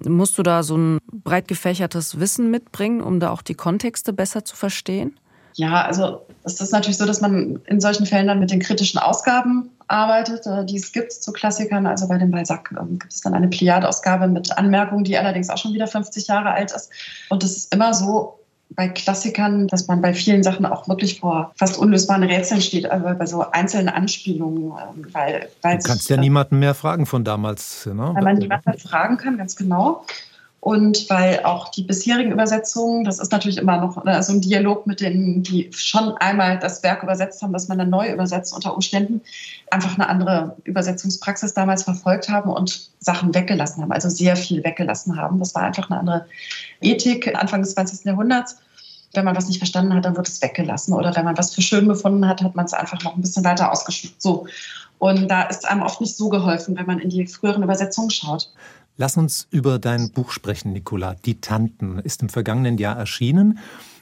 Musst 0.05 0.39
du 0.39 0.43
da 0.43 0.63
so 0.63 0.77
ein 0.77 0.99
breit 1.13 1.49
gefächertes 1.49 2.21
Wissen 2.21 2.51
mitbringen, 2.51 3.01
um 3.01 3.21
da 3.21 3.31
auch 3.31 3.43
die 3.43 3.55
Kontexte 3.55 4.13
besser 4.13 4.45
zu 4.45 4.55
verstehen? 4.55 5.19
Ja, 5.55 5.83
also 5.83 6.25
es 6.45 6.61
ist 6.61 6.73
natürlich 6.73 6.99
so, 6.99 7.05
dass 7.05 7.21
man 7.21 7.61
in 7.67 7.81
solchen 7.81 8.07
Fällen 8.07 8.29
dann 8.29 8.39
mit 8.39 8.53
den 8.53 8.61
kritischen 8.61 9.01
Ausgaben 9.01 9.71
arbeitet, 9.89 10.47
äh, 10.47 10.65
die 10.65 10.77
es 10.77 10.93
gibt 10.93 11.13
zu 11.13 11.33
Klassikern. 11.33 11.87
Also 11.87 12.07
bei 12.07 12.17
dem 12.17 12.31
Balzac 12.31 12.73
ähm, 12.79 12.99
gibt 13.01 13.13
es 13.13 13.23
dann 13.23 13.35
eine 13.35 13.49
Pliade-Ausgabe 13.49 14.29
mit 14.29 14.57
Anmerkungen, 14.57 15.03
die 15.03 15.19
allerdings 15.19 15.51
auch 15.51 15.59
schon 15.59 15.73
wieder 15.73 15.89
50 15.89 16.29
Jahre 16.29 16.53
alt 16.53 16.71
ist. 16.71 16.91
Und 17.29 17.43
es 17.43 17.57
ist 17.57 17.75
immer 17.75 17.93
so, 17.93 18.38
bei 18.71 18.89
Klassikern, 18.89 19.67
dass 19.67 19.87
man 19.87 20.01
bei 20.03 20.15
vielen 20.15 20.43
Sachen 20.43 20.67
auch 20.67 20.89
wirklich 20.89 21.21
vor 21.21 21.53
fast 21.57 21.79
unlösbaren 21.79 22.23
Rätseln 22.23 22.61
steht, 22.61 22.91
aber 22.91 23.15
bei 23.15 23.27
so 23.27 23.51
einzelnen 23.51 23.89
Anspielungen. 23.89 24.73
Ähm, 24.73 25.07
weil, 25.13 25.49
weil 25.63 25.79
du 25.79 25.85
kannst 25.85 26.05
sich, 26.05 26.11
ja 26.11 26.17
niemanden 26.17 26.59
mehr 26.59 26.75
fragen 26.75 27.07
von 27.07 27.25
damals. 27.25 27.87
Ne? 27.87 28.11
Weil 28.15 28.23
man 28.23 28.37
niemanden 28.39 28.79
fragen 28.79 29.17
kann, 29.17 29.39
ganz 29.39 29.57
genau. 29.57 30.05
Und 30.61 31.09
weil 31.09 31.45
auch 31.45 31.69
die 31.69 31.85
bisherigen 31.85 32.33
Übersetzungen, 32.33 33.05
das 33.05 33.21
ist 33.21 33.31
natürlich 33.31 33.59
immer 33.59 33.81
noch 33.81 34.05
ne, 34.05 34.21
so 34.23 34.33
ein 34.33 34.41
Dialog 34.41 34.89
mit 34.89 35.01
denen, 35.01 35.43
die 35.45 35.71
schon 35.73 36.17
einmal 36.17 36.59
das 36.59 36.83
Werk 36.83 37.05
übersetzt 37.05 37.43
haben, 37.43 37.53
das 37.53 37.69
man 37.69 37.79
dann 37.79 37.91
neu 37.91 38.13
übersetzt 38.13 38.53
unter 38.53 38.75
Umständen, 38.75 39.21
einfach 39.71 39.95
eine 39.95 40.09
andere 40.09 40.57
Übersetzungspraxis 40.65 41.55
damals 41.55 41.85
verfolgt 41.85 42.29
haben 42.29 42.51
und 42.51 42.91
Sachen 42.99 43.33
weggelassen 43.35 43.83
haben, 43.83 43.93
also 43.93 44.09
sehr 44.09 44.35
viel 44.35 44.65
weggelassen 44.65 45.17
haben. 45.17 45.39
Das 45.39 45.55
war 45.55 45.63
einfach 45.63 45.89
eine 45.91 46.01
andere 46.01 46.27
Ethik 46.81 47.35
Anfang 47.37 47.63
des 47.63 47.75
20. 47.75 48.05
Jahrhunderts. 48.05 48.59
Wenn 49.15 49.25
man 49.25 49.37
was 49.37 49.47
nicht 49.47 49.59
verstanden 49.59 49.95
hat, 49.95 50.05
dann 50.05 50.17
wird 50.17 50.29
es 50.29 50.43
weggelassen. 50.43 50.93
Oder 50.93 51.15
wenn 51.15 51.25
man 51.25 51.39
was 51.39 51.55
für 51.55 51.63
schön 51.63 51.87
befunden 51.87 52.27
hat, 52.27 52.43
hat 52.43 52.57
man 52.57 52.67
es 52.67 52.75
einfach 52.75 53.03
noch 53.05 53.15
ein 53.15 53.23
bisschen 53.23 53.45
weiter 53.45 53.71
ausgeschmückt. 53.73 54.21
So. 54.21 54.47
Und 54.99 55.29
da 55.29 55.43
ist 55.43 55.67
einem 55.67 55.83
oft 55.83 56.01
nicht 56.01 56.17
so 56.17 56.29
geholfen, 56.29 56.77
wenn 56.77 56.87
man 56.87 56.99
in 56.99 57.09
die 57.09 57.27
früheren 57.27 57.63
Übersetzungen 57.63 58.11
schaut. 58.11 58.51
Lass 59.01 59.17
uns 59.17 59.47
über 59.53 59.79
dein 59.79 60.11
Buch 60.11 60.33
sprechen, 60.33 60.73
Nicola. 60.73 61.15
Die 61.25 61.41
Tanten 61.41 62.01
ist 62.01 62.21
im 62.21 62.29
vergangenen 62.29 62.79
Jahr 62.79 62.97
erschienen. 62.97 63.61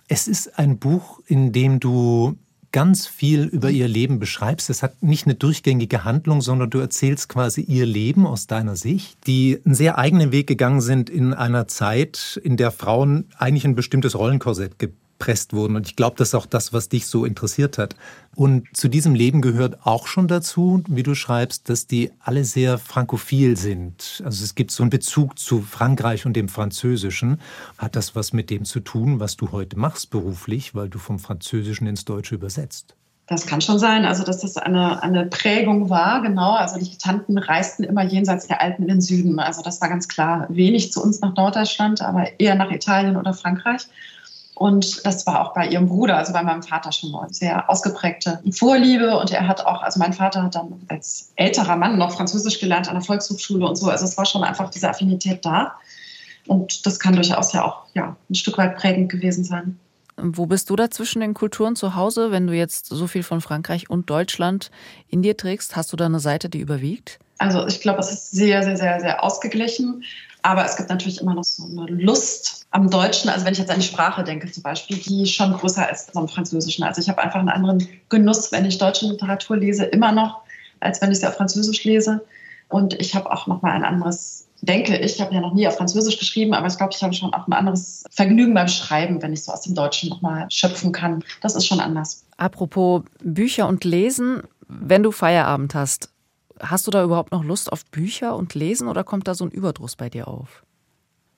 Es 0.08 0.26
ist 0.26 0.58
ein 0.58 0.78
Buch, 0.78 1.20
in 1.26 1.52
dem 1.52 1.80
du 1.80 2.38
ganz 2.72 3.06
viel 3.06 3.44
über 3.44 3.70
ihr 3.70 3.88
Leben 3.88 4.18
beschreibst. 4.18 4.70
Es 4.70 4.82
hat 4.82 5.02
nicht 5.02 5.26
eine 5.26 5.34
durchgängige 5.34 6.04
Handlung, 6.04 6.40
sondern 6.40 6.70
du 6.70 6.78
erzählst 6.78 7.28
quasi 7.28 7.60
ihr 7.60 7.84
Leben 7.84 8.26
aus 8.26 8.46
deiner 8.46 8.74
Sicht, 8.74 9.18
die 9.26 9.60
einen 9.66 9.74
sehr 9.74 9.98
eigenen 9.98 10.32
Weg 10.32 10.46
gegangen 10.46 10.80
sind 10.80 11.10
in 11.10 11.34
einer 11.34 11.68
Zeit, 11.68 12.40
in 12.42 12.56
der 12.56 12.70
Frauen 12.70 13.28
eigentlich 13.36 13.66
ein 13.66 13.74
bestimmtes 13.74 14.18
Rollenkorsett 14.18 14.78
gepresst 15.18 15.52
wurden. 15.52 15.76
Und 15.76 15.86
ich 15.86 15.96
glaube, 15.96 16.16
das 16.16 16.28
ist 16.28 16.34
auch 16.34 16.46
das, 16.46 16.72
was 16.72 16.88
dich 16.88 17.06
so 17.06 17.24
interessiert 17.24 17.78
hat. 17.78 17.96
Und 18.34 18.66
zu 18.76 18.88
diesem 18.88 19.14
Leben 19.14 19.40
gehört 19.40 19.86
auch 19.86 20.06
schon 20.06 20.28
dazu, 20.28 20.82
wie 20.88 21.02
du 21.02 21.14
schreibst, 21.14 21.68
dass 21.70 21.86
die 21.86 22.10
alle 22.20 22.44
sehr 22.44 22.78
frankophil 22.78 23.56
sind. 23.56 24.22
Also 24.24 24.44
es 24.44 24.54
gibt 24.54 24.70
so 24.70 24.82
einen 24.82 24.90
Bezug 24.90 25.38
zu 25.38 25.62
Frankreich 25.62 26.26
und 26.26 26.34
dem 26.34 26.48
Französischen. 26.48 27.40
Hat 27.78 27.96
das 27.96 28.14
was 28.14 28.32
mit 28.32 28.50
dem 28.50 28.64
zu 28.64 28.80
tun, 28.80 29.20
was 29.20 29.36
du 29.36 29.52
heute 29.52 29.78
machst 29.78 30.10
beruflich, 30.10 30.74
weil 30.74 30.88
du 30.88 30.98
vom 30.98 31.18
Französischen 31.18 31.86
ins 31.86 32.04
Deutsche 32.04 32.34
übersetzt? 32.34 32.94
Das 33.28 33.44
kann 33.46 33.60
schon 33.60 33.80
sein, 33.80 34.04
also 34.04 34.22
dass 34.22 34.38
das 34.38 34.56
eine, 34.56 35.02
eine 35.02 35.26
Prägung 35.26 35.90
war, 35.90 36.22
genau. 36.22 36.52
Also 36.52 36.78
die 36.78 36.96
Tanten 36.96 37.38
reisten 37.38 37.82
immer 37.82 38.04
jenseits 38.04 38.46
der 38.46 38.60
Alpen 38.62 38.82
in 38.82 38.88
den 38.88 39.00
Süden. 39.00 39.40
Also 39.40 39.62
das 39.62 39.80
war 39.80 39.88
ganz 39.88 40.06
klar 40.06 40.46
wenig 40.48 40.92
zu 40.92 41.02
uns 41.02 41.20
nach 41.20 41.34
Norddeutschland, 41.34 42.02
aber 42.02 42.38
eher 42.38 42.54
nach 42.54 42.70
Italien 42.70 43.16
oder 43.16 43.34
Frankreich. 43.34 43.88
Und 44.56 45.04
das 45.04 45.26
war 45.26 45.42
auch 45.42 45.52
bei 45.52 45.68
ihrem 45.68 45.86
Bruder, 45.86 46.16
also 46.16 46.32
bei 46.32 46.42
meinem 46.42 46.62
Vater 46.62 46.90
schon 46.90 47.10
mal 47.10 47.28
sehr 47.30 47.68
ausgeprägte 47.68 48.40
Vorliebe. 48.52 49.18
Und 49.18 49.30
er 49.30 49.46
hat 49.46 49.66
auch, 49.66 49.82
also 49.82 50.00
mein 50.00 50.14
Vater 50.14 50.42
hat 50.42 50.54
dann 50.54 50.80
als 50.88 51.30
älterer 51.36 51.76
Mann 51.76 51.98
noch 51.98 52.16
Französisch 52.16 52.58
gelernt 52.58 52.88
an 52.88 52.94
der 52.94 53.04
Volkshochschule 53.04 53.66
und 53.66 53.76
so. 53.76 53.90
Also 53.90 54.06
es 54.06 54.16
war 54.16 54.24
schon 54.24 54.42
einfach 54.42 54.70
diese 54.70 54.88
Affinität 54.88 55.44
da. 55.44 55.74
Und 56.46 56.86
das 56.86 56.98
kann 56.98 57.14
durchaus 57.14 57.52
ja 57.52 57.66
auch 57.66 57.82
ja, 57.92 58.16
ein 58.30 58.34
Stück 58.34 58.56
weit 58.56 58.78
prägend 58.78 59.10
gewesen 59.10 59.44
sein. 59.44 59.78
Wo 60.16 60.46
bist 60.46 60.70
du 60.70 60.76
da 60.76 60.90
zwischen 60.90 61.20
den 61.20 61.34
Kulturen 61.34 61.76
zu 61.76 61.94
Hause, 61.94 62.30
wenn 62.30 62.46
du 62.46 62.54
jetzt 62.54 62.86
so 62.86 63.06
viel 63.06 63.22
von 63.22 63.42
Frankreich 63.42 63.90
und 63.90 64.08
Deutschland 64.08 64.70
in 65.08 65.20
dir 65.20 65.36
trägst? 65.36 65.76
Hast 65.76 65.92
du 65.92 65.98
da 65.98 66.06
eine 66.06 66.20
Seite, 66.20 66.48
die 66.48 66.60
überwiegt? 66.60 67.18
Also 67.36 67.66
ich 67.66 67.82
glaube, 67.82 68.00
es 68.00 68.10
ist 68.10 68.30
sehr, 68.30 68.62
sehr, 68.62 68.78
sehr, 68.78 69.00
sehr 69.00 69.22
ausgeglichen. 69.22 70.02
Aber 70.46 70.64
es 70.64 70.76
gibt 70.76 70.90
natürlich 70.90 71.20
immer 71.20 71.34
noch 71.34 71.42
so 71.42 71.64
eine 71.64 71.86
Lust 71.90 72.68
am 72.70 72.88
Deutschen. 72.88 73.28
Also 73.28 73.44
wenn 73.44 73.52
ich 73.52 73.58
jetzt 73.58 73.70
an 73.72 73.80
die 73.80 73.86
Sprache 73.86 74.22
denke 74.22 74.48
zum 74.48 74.62
Beispiel, 74.62 74.96
die 74.96 75.26
schon 75.26 75.52
größer 75.52 75.90
ist 75.90 76.06
als 76.06 76.16
am 76.16 76.28
Französischen. 76.28 76.84
Also 76.84 77.00
ich 77.00 77.08
habe 77.08 77.20
einfach 77.20 77.40
einen 77.40 77.48
anderen 77.48 77.88
Genuss, 78.10 78.52
wenn 78.52 78.64
ich 78.64 78.78
deutsche 78.78 79.06
Literatur 79.06 79.56
lese, 79.56 79.86
immer 79.86 80.12
noch, 80.12 80.42
als 80.78 81.02
wenn 81.02 81.10
ich 81.10 81.18
sie 81.18 81.26
auf 81.26 81.34
Französisch 81.34 81.82
lese. 81.82 82.24
Und 82.68 82.94
ich 82.94 83.16
habe 83.16 83.28
auch 83.32 83.48
noch 83.48 83.60
mal 83.62 83.72
ein 83.72 83.82
anderes, 83.82 84.46
denke 84.60 84.96
ich, 84.96 85.14
ich 85.14 85.20
habe 85.20 85.34
ja 85.34 85.40
noch 85.40 85.52
nie 85.52 85.66
auf 85.66 85.78
Französisch 85.78 86.16
geschrieben, 86.16 86.54
aber 86.54 86.68
ich 86.68 86.76
glaube, 86.76 86.92
ich 86.94 87.02
habe 87.02 87.12
schon 87.12 87.34
auch 87.34 87.48
ein 87.48 87.52
anderes 87.52 88.04
Vergnügen 88.12 88.54
beim 88.54 88.68
Schreiben, 88.68 89.20
wenn 89.22 89.32
ich 89.32 89.42
so 89.42 89.50
aus 89.50 89.62
dem 89.62 89.74
Deutschen 89.74 90.10
noch 90.10 90.22
mal 90.22 90.46
schöpfen 90.48 90.92
kann. 90.92 91.24
Das 91.40 91.56
ist 91.56 91.66
schon 91.66 91.80
anders. 91.80 92.24
Apropos 92.36 93.02
Bücher 93.20 93.66
und 93.66 93.82
Lesen, 93.82 94.44
wenn 94.68 95.02
du 95.02 95.10
Feierabend 95.10 95.74
hast, 95.74 96.10
Hast 96.60 96.86
du 96.86 96.90
da 96.90 97.02
überhaupt 97.02 97.32
noch 97.32 97.44
Lust 97.44 97.70
auf 97.72 97.84
Bücher 97.86 98.36
und 98.36 98.54
Lesen 98.54 98.88
oder 98.88 99.04
kommt 99.04 99.28
da 99.28 99.34
so 99.34 99.44
ein 99.44 99.50
Überdruss 99.50 99.96
bei 99.96 100.08
dir 100.08 100.28
auf? 100.28 100.62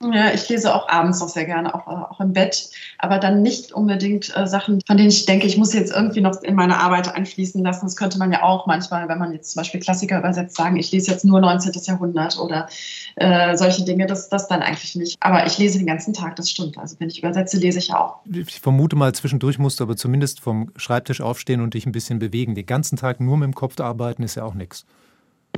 Ja, 0.01 0.33
ich 0.33 0.49
lese 0.49 0.73
auch 0.73 0.89
abends 0.89 1.19
noch 1.19 1.29
sehr 1.29 1.45
gerne, 1.45 1.75
auch, 1.75 1.89
auch 1.89 2.21
im 2.21 2.33
Bett, 2.33 2.71
aber 2.99 3.19
dann 3.19 3.43
nicht 3.43 3.73
unbedingt 3.73 4.33
äh, 4.37 4.47
Sachen, 4.47 4.81
von 4.87 4.97
denen 4.97 5.09
ich 5.09 5.27
denke, 5.27 5.49
ich 5.49 5.57
muss 5.57 5.73
jetzt 5.73 5.93
irgendwie 5.93 6.21
noch 6.21 6.41
in 6.43 6.55
meine 6.55 6.79
Arbeit 6.79 7.13
einfließen 7.13 7.65
lassen. 7.65 7.87
Das 7.87 7.97
könnte 7.97 8.17
man 8.17 8.31
ja 8.31 8.45
auch 8.45 8.69
manchmal, 8.69 9.09
wenn 9.09 9.19
man 9.19 9.33
jetzt 9.33 9.51
zum 9.51 9.61
Beispiel 9.61 9.81
Klassiker 9.81 10.21
übersetzt, 10.21 10.55
sagen, 10.55 10.77
ich 10.77 10.93
lese 10.93 11.11
jetzt 11.11 11.25
nur 11.25 11.41
19. 11.41 11.73
Jahrhundert 11.83 12.39
oder 12.39 12.69
äh, 13.17 13.57
solche 13.57 13.85
Dinge, 13.85 14.07
das, 14.07 14.29
das 14.29 14.47
dann 14.47 14.63
eigentlich 14.63 14.95
nicht. 14.95 15.17
Aber 15.19 15.45
ich 15.47 15.59
lese 15.59 15.79
den 15.79 15.89
ganzen 15.89 16.15
Tag, 16.15 16.37
das 16.37 16.49
stimmt. 16.49 16.79
Also 16.79 16.95
wenn 17.01 17.09
ich 17.09 17.19
übersetze, 17.19 17.57
lese 17.57 17.81
ich 17.81 17.93
auch. 17.93 18.21
Ich 18.33 18.61
vermute 18.61 18.95
mal, 18.95 19.13
zwischendurch 19.13 19.59
musst 19.59 19.81
du 19.81 19.85
aber 19.85 19.97
zumindest 19.97 20.39
vom 20.39 20.71
Schreibtisch 20.77 21.21
aufstehen 21.21 21.61
und 21.61 21.75
dich 21.75 21.87
ein 21.87 21.93
bisschen 21.93 22.21
bewegen. 22.21 22.55
Den 22.55 22.67
ganzen 22.67 22.97
Tag 22.97 23.19
nur 23.19 23.37
mit 23.37 23.47
dem 23.47 23.55
Kopf 23.55 23.81
arbeiten 23.81 24.23
ist 24.23 24.37
ja 24.37 24.45
auch 24.45 24.55
nichts. 24.55 24.87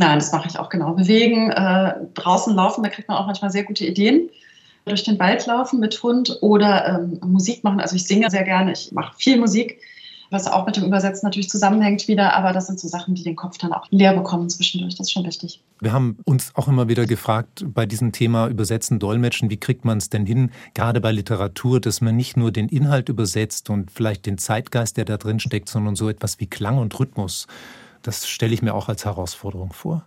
Nein, 0.00 0.18
das 0.18 0.32
mache 0.32 0.48
ich 0.48 0.58
auch 0.58 0.70
genau. 0.70 0.94
Bewegen, 0.94 1.50
äh, 1.50 1.92
draußen 2.14 2.54
laufen, 2.54 2.82
da 2.82 2.88
kriegt 2.88 3.06
man 3.06 3.18
auch 3.18 3.26
manchmal 3.26 3.50
sehr 3.50 3.64
gute 3.64 3.84
Ideen. 3.84 4.30
Durch 4.86 5.04
den 5.04 5.18
Wald 5.18 5.44
laufen 5.44 5.78
mit 5.78 6.02
Hund 6.02 6.38
oder 6.40 6.88
ähm, 6.88 7.20
Musik 7.30 7.62
machen. 7.64 7.80
Also 7.80 7.96
ich 7.96 8.06
singe 8.06 8.30
sehr 8.30 8.44
gerne, 8.44 8.72
ich 8.72 8.92
mache 8.92 9.14
viel 9.18 9.38
Musik, 9.38 9.78
was 10.30 10.46
auch 10.46 10.64
mit 10.64 10.78
dem 10.78 10.84
Übersetzen 10.84 11.26
natürlich 11.26 11.50
zusammenhängt 11.50 12.08
wieder. 12.08 12.34
Aber 12.34 12.54
das 12.54 12.66
sind 12.66 12.80
so 12.80 12.88
Sachen, 12.88 13.14
die 13.14 13.22
den 13.22 13.36
Kopf 13.36 13.58
dann 13.58 13.74
auch 13.74 13.86
leer 13.90 14.14
bekommen 14.14 14.48
zwischendurch. 14.48 14.94
Das 14.94 15.08
ist 15.08 15.12
schon 15.12 15.26
wichtig. 15.26 15.62
Wir 15.80 15.92
haben 15.92 16.16
uns 16.24 16.52
auch 16.54 16.66
immer 16.66 16.88
wieder 16.88 17.04
gefragt 17.04 17.66
bei 17.66 17.84
diesem 17.84 18.12
Thema 18.12 18.48
Übersetzen, 18.48 19.00
Dolmetschen, 19.00 19.50
wie 19.50 19.58
kriegt 19.58 19.84
man 19.84 19.98
es 19.98 20.08
denn 20.08 20.24
hin, 20.24 20.50
gerade 20.72 21.02
bei 21.02 21.12
Literatur, 21.12 21.78
dass 21.78 22.00
man 22.00 22.16
nicht 22.16 22.38
nur 22.38 22.52
den 22.52 22.70
Inhalt 22.70 23.10
übersetzt 23.10 23.68
und 23.68 23.90
vielleicht 23.90 24.24
den 24.24 24.38
Zeitgeist, 24.38 24.96
der 24.96 25.04
da 25.04 25.18
drin 25.18 25.40
steckt, 25.40 25.68
sondern 25.68 25.94
so 25.94 26.08
etwas 26.08 26.40
wie 26.40 26.46
Klang 26.46 26.78
und 26.78 26.98
Rhythmus. 26.98 27.46
Das 28.02 28.28
stelle 28.28 28.54
ich 28.54 28.62
mir 28.62 28.74
auch 28.74 28.88
als 28.88 29.04
Herausforderung 29.04 29.72
vor. 29.72 30.06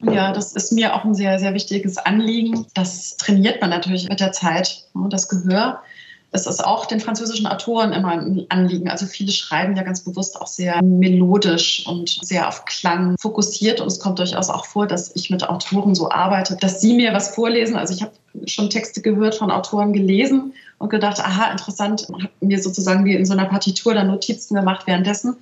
Ja, 0.00 0.32
das 0.32 0.52
ist 0.52 0.72
mir 0.72 0.94
auch 0.94 1.04
ein 1.04 1.14
sehr, 1.14 1.38
sehr 1.38 1.54
wichtiges 1.54 1.98
Anliegen. 1.98 2.66
Das 2.74 3.16
trainiert 3.16 3.60
man 3.60 3.70
natürlich 3.70 4.08
mit 4.08 4.20
der 4.20 4.32
Zeit, 4.32 4.84
ne, 4.94 5.08
das 5.08 5.28
Gehör. 5.28 5.82
Es 6.30 6.46
ist 6.46 6.62
auch 6.62 6.84
den 6.84 7.00
französischen 7.00 7.46
Autoren 7.46 7.92
immer 7.92 8.10
ein 8.10 8.46
Anliegen. 8.50 8.90
Also 8.90 9.06
viele 9.06 9.32
schreiben 9.32 9.74
ja 9.76 9.82
ganz 9.82 10.04
bewusst 10.04 10.40
auch 10.40 10.46
sehr 10.46 10.82
melodisch 10.82 11.86
und 11.86 12.10
sehr 12.22 12.46
auf 12.46 12.66
Klang 12.66 13.16
fokussiert. 13.18 13.80
Und 13.80 13.86
es 13.86 13.98
kommt 13.98 14.18
durchaus 14.18 14.50
auch 14.50 14.66
vor, 14.66 14.86
dass 14.86 15.16
ich 15.16 15.30
mit 15.30 15.48
Autoren 15.48 15.94
so 15.94 16.10
arbeite, 16.10 16.56
dass 16.60 16.82
sie 16.82 16.94
mir 16.94 17.14
was 17.14 17.34
vorlesen. 17.34 17.76
Also 17.76 17.94
ich 17.94 18.02
habe 18.02 18.12
schon 18.44 18.68
Texte 18.68 19.00
gehört 19.00 19.36
von 19.36 19.50
Autoren 19.50 19.94
gelesen 19.94 20.52
und 20.76 20.90
gedacht, 20.90 21.18
aha, 21.18 21.50
interessant, 21.50 22.06
habe 22.12 22.28
mir 22.40 22.62
sozusagen 22.62 23.06
wie 23.06 23.14
in 23.14 23.24
so 23.24 23.32
einer 23.32 23.46
Partitur 23.46 23.94
dann 23.94 24.08
Notizen 24.08 24.54
gemacht 24.54 24.86
währenddessen 24.86 25.38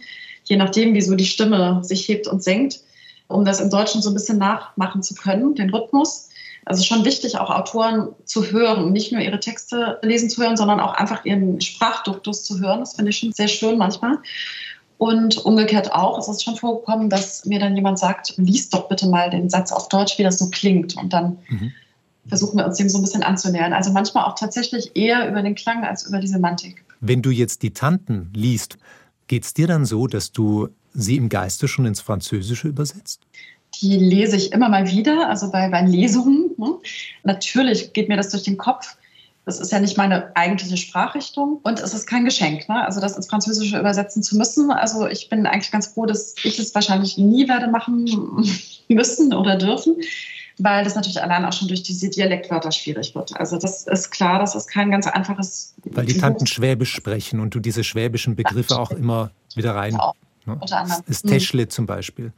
je 0.47 0.57
nachdem, 0.57 0.95
wie 0.95 1.03
so 1.03 1.15
die 1.15 1.27
Stimme 1.27 1.81
sich 1.83 2.09
hebt 2.09 2.27
und 2.27 2.43
senkt, 2.43 2.81
um 3.29 3.45
das 3.45 3.61
im 3.61 3.71
Deutschen 3.71 4.03
so 4.03 4.11
ein 4.11 4.15
bisschen 4.15 4.39
nachmachen 4.39 5.03
zu 5.03 5.15
können, 5.15 5.55
den 5.55 5.71
Rhythmus. 5.71 6.29
Also 6.65 6.83
schon 6.83 7.05
wichtig, 7.05 7.39
auch 7.39 7.51
Autoren 7.51 8.09
zu 8.25 8.51
hören, 8.51 8.93
nicht 8.93 9.13
nur 9.13 9.21
ihre 9.21 9.39
Texte 9.39 9.99
lesen 10.03 10.29
zu 10.29 10.43
hören, 10.43 10.57
sondern 10.57 10.81
auch 10.81 10.95
einfach 10.95 11.25
ihren 11.25 11.61
Sprachduktus 11.61 12.45
zu 12.45 12.59
hören. 12.61 12.81
Das 12.81 12.95
finde 12.95 13.11
ich 13.11 13.19
schon 13.19 13.33
sehr 13.33 13.49
schön 13.49 13.79
manchmal. 13.79 14.19
Und 14.99 15.45
umgekehrt 15.45 15.93
auch, 15.93 16.19
es 16.19 16.27
ist 16.29 16.43
schon 16.43 16.57
vorgekommen, 16.57 17.11
dass 17.11 17.45
mir 17.45 17.61
dann 17.61 17.77
jemand 17.77 17.99
sagt, 17.99 18.35
lies 18.37 18.71
doch 18.71 18.89
bitte 18.89 19.07
mal 19.07 19.31
den 19.31 19.51
Satz 19.51 19.71
auf 19.71 19.89
Deutsch, 19.89 20.19
wie 20.19 20.23
das 20.23 20.39
so 20.39 20.49
klingt. 20.51 20.97
Und 20.97 21.13
dann 21.13 21.39
mhm. 21.49 21.73
versuchen 22.27 22.59
wir 22.59 22.67
uns 22.67 22.79
dem 22.79 22.89
so 22.89 22.99
ein 22.99 23.03
bisschen 23.03 23.23
anzunähern. 23.23 23.73
Also 23.73 23.93
manchmal 23.93 24.25
auch 24.25 24.37
tatsächlich 24.37 24.97
eher 24.97 25.29
über 25.29 25.43
den 25.43 25.55
Klang 25.55 25.85
als 25.85 26.07
über 26.07 26.19
die 26.19 26.29
Semantik. 26.29 26.85
Wenn 27.01 27.23
du 27.23 27.31
jetzt 27.31 27.63
die 27.63 27.73
Tanten 27.73 28.31
liest, 28.35 28.79
Geht 29.27 29.45
es 29.45 29.55
dir 29.55 29.67
dann 29.67 29.85
so, 29.85 30.07
dass 30.07 30.33
du 30.33 30.69
sie 30.95 31.17
im 31.17 31.29
Geiste 31.29 31.69
schon 31.69 31.87
ins 31.87 32.01
Französische 32.01 32.69
übersetzt? 32.69 33.21
Die 33.81 33.97
lese 33.97 34.37
ich 34.37 34.53
immer 34.53 34.69
mal 34.69 34.89
wieder, 34.91 35.29
also 35.29 35.51
bei, 35.51 35.69
bei 35.69 35.83
Lesungen. 35.83 36.51
Ne? 36.57 36.79
Natürlich 37.25 37.93
geht 37.93 38.09
mir 38.09 38.17
das 38.17 38.31
durch 38.31 38.45
den 38.45 38.57
Kopf. 38.57 38.97
Das 39.45 39.61
ist 39.61 39.71
ja 39.71 39.79
nicht 39.79 39.97
meine 39.97 40.35
eigentliche 40.35 40.77
Sprachrichtung 40.77 41.61
und 41.63 41.79
es 41.79 41.95
ist 41.95 42.07
kein 42.07 42.25
Geschenk, 42.25 42.69
ne? 42.69 42.85
also 42.85 43.01
das 43.01 43.17
ins 43.17 43.29
Französische 43.29 43.79
übersetzen 43.79 44.23
zu 44.25 44.37
müssen. 44.37 44.73
Also 44.73 45.07
ich 45.07 45.29
bin 45.29 45.47
eigentlich 45.47 45.71
ganz 45.71 45.87
froh, 45.87 46.05
dass 46.05 46.35
ich 46.43 46.59
es 46.59 46.75
wahrscheinlich 46.75 47.17
nie 47.17 47.49
werde 47.49 47.69
machen 47.69 48.09
müssen 48.89 49.33
oder 49.33 49.57
dürfen 49.57 49.97
weil 50.59 50.85
das 50.85 50.95
natürlich 50.95 51.23
allein 51.23 51.45
auch 51.45 51.53
schon 51.53 51.69
durch 51.69 51.83
diese 51.83 52.09
Dialektwörter 52.09 52.73
schwierig 52.73 53.15
wird. 53.15 53.39
Also 53.39 53.59
das 53.59 53.87
ist 53.87 54.11
klar, 54.11 54.39
das 54.39 54.55
ist 54.55 54.69
kein 54.69 54.91
ganz 54.91 55.07
einfaches. 55.07 55.75
Weil 55.85 56.07
die 56.07 56.17
Tanten 56.17 56.47
Schwäbisch 56.47 56.95
sprechen 56.95 57.41
und 57.41 57.55
du 57.55 57.61
diese 57.61 57.85
schwäbischen 57.85 58.37
Begriffe 58.37 58.79
auch 58.79 58.91
immer 58.91 59.31
wieder 59.55 59.75
rein. 59.75 59.97
Auch, 59.97 60.15
ne? 60.47 60.57
Unter 60.61 60.79
anderem. 60.79 61.03
Das 61.07 61.23
Teschle 61.23 61.65
mhm. 61.65 61.71
zum 61.71 61.87
Beispiel. 61.87 62.33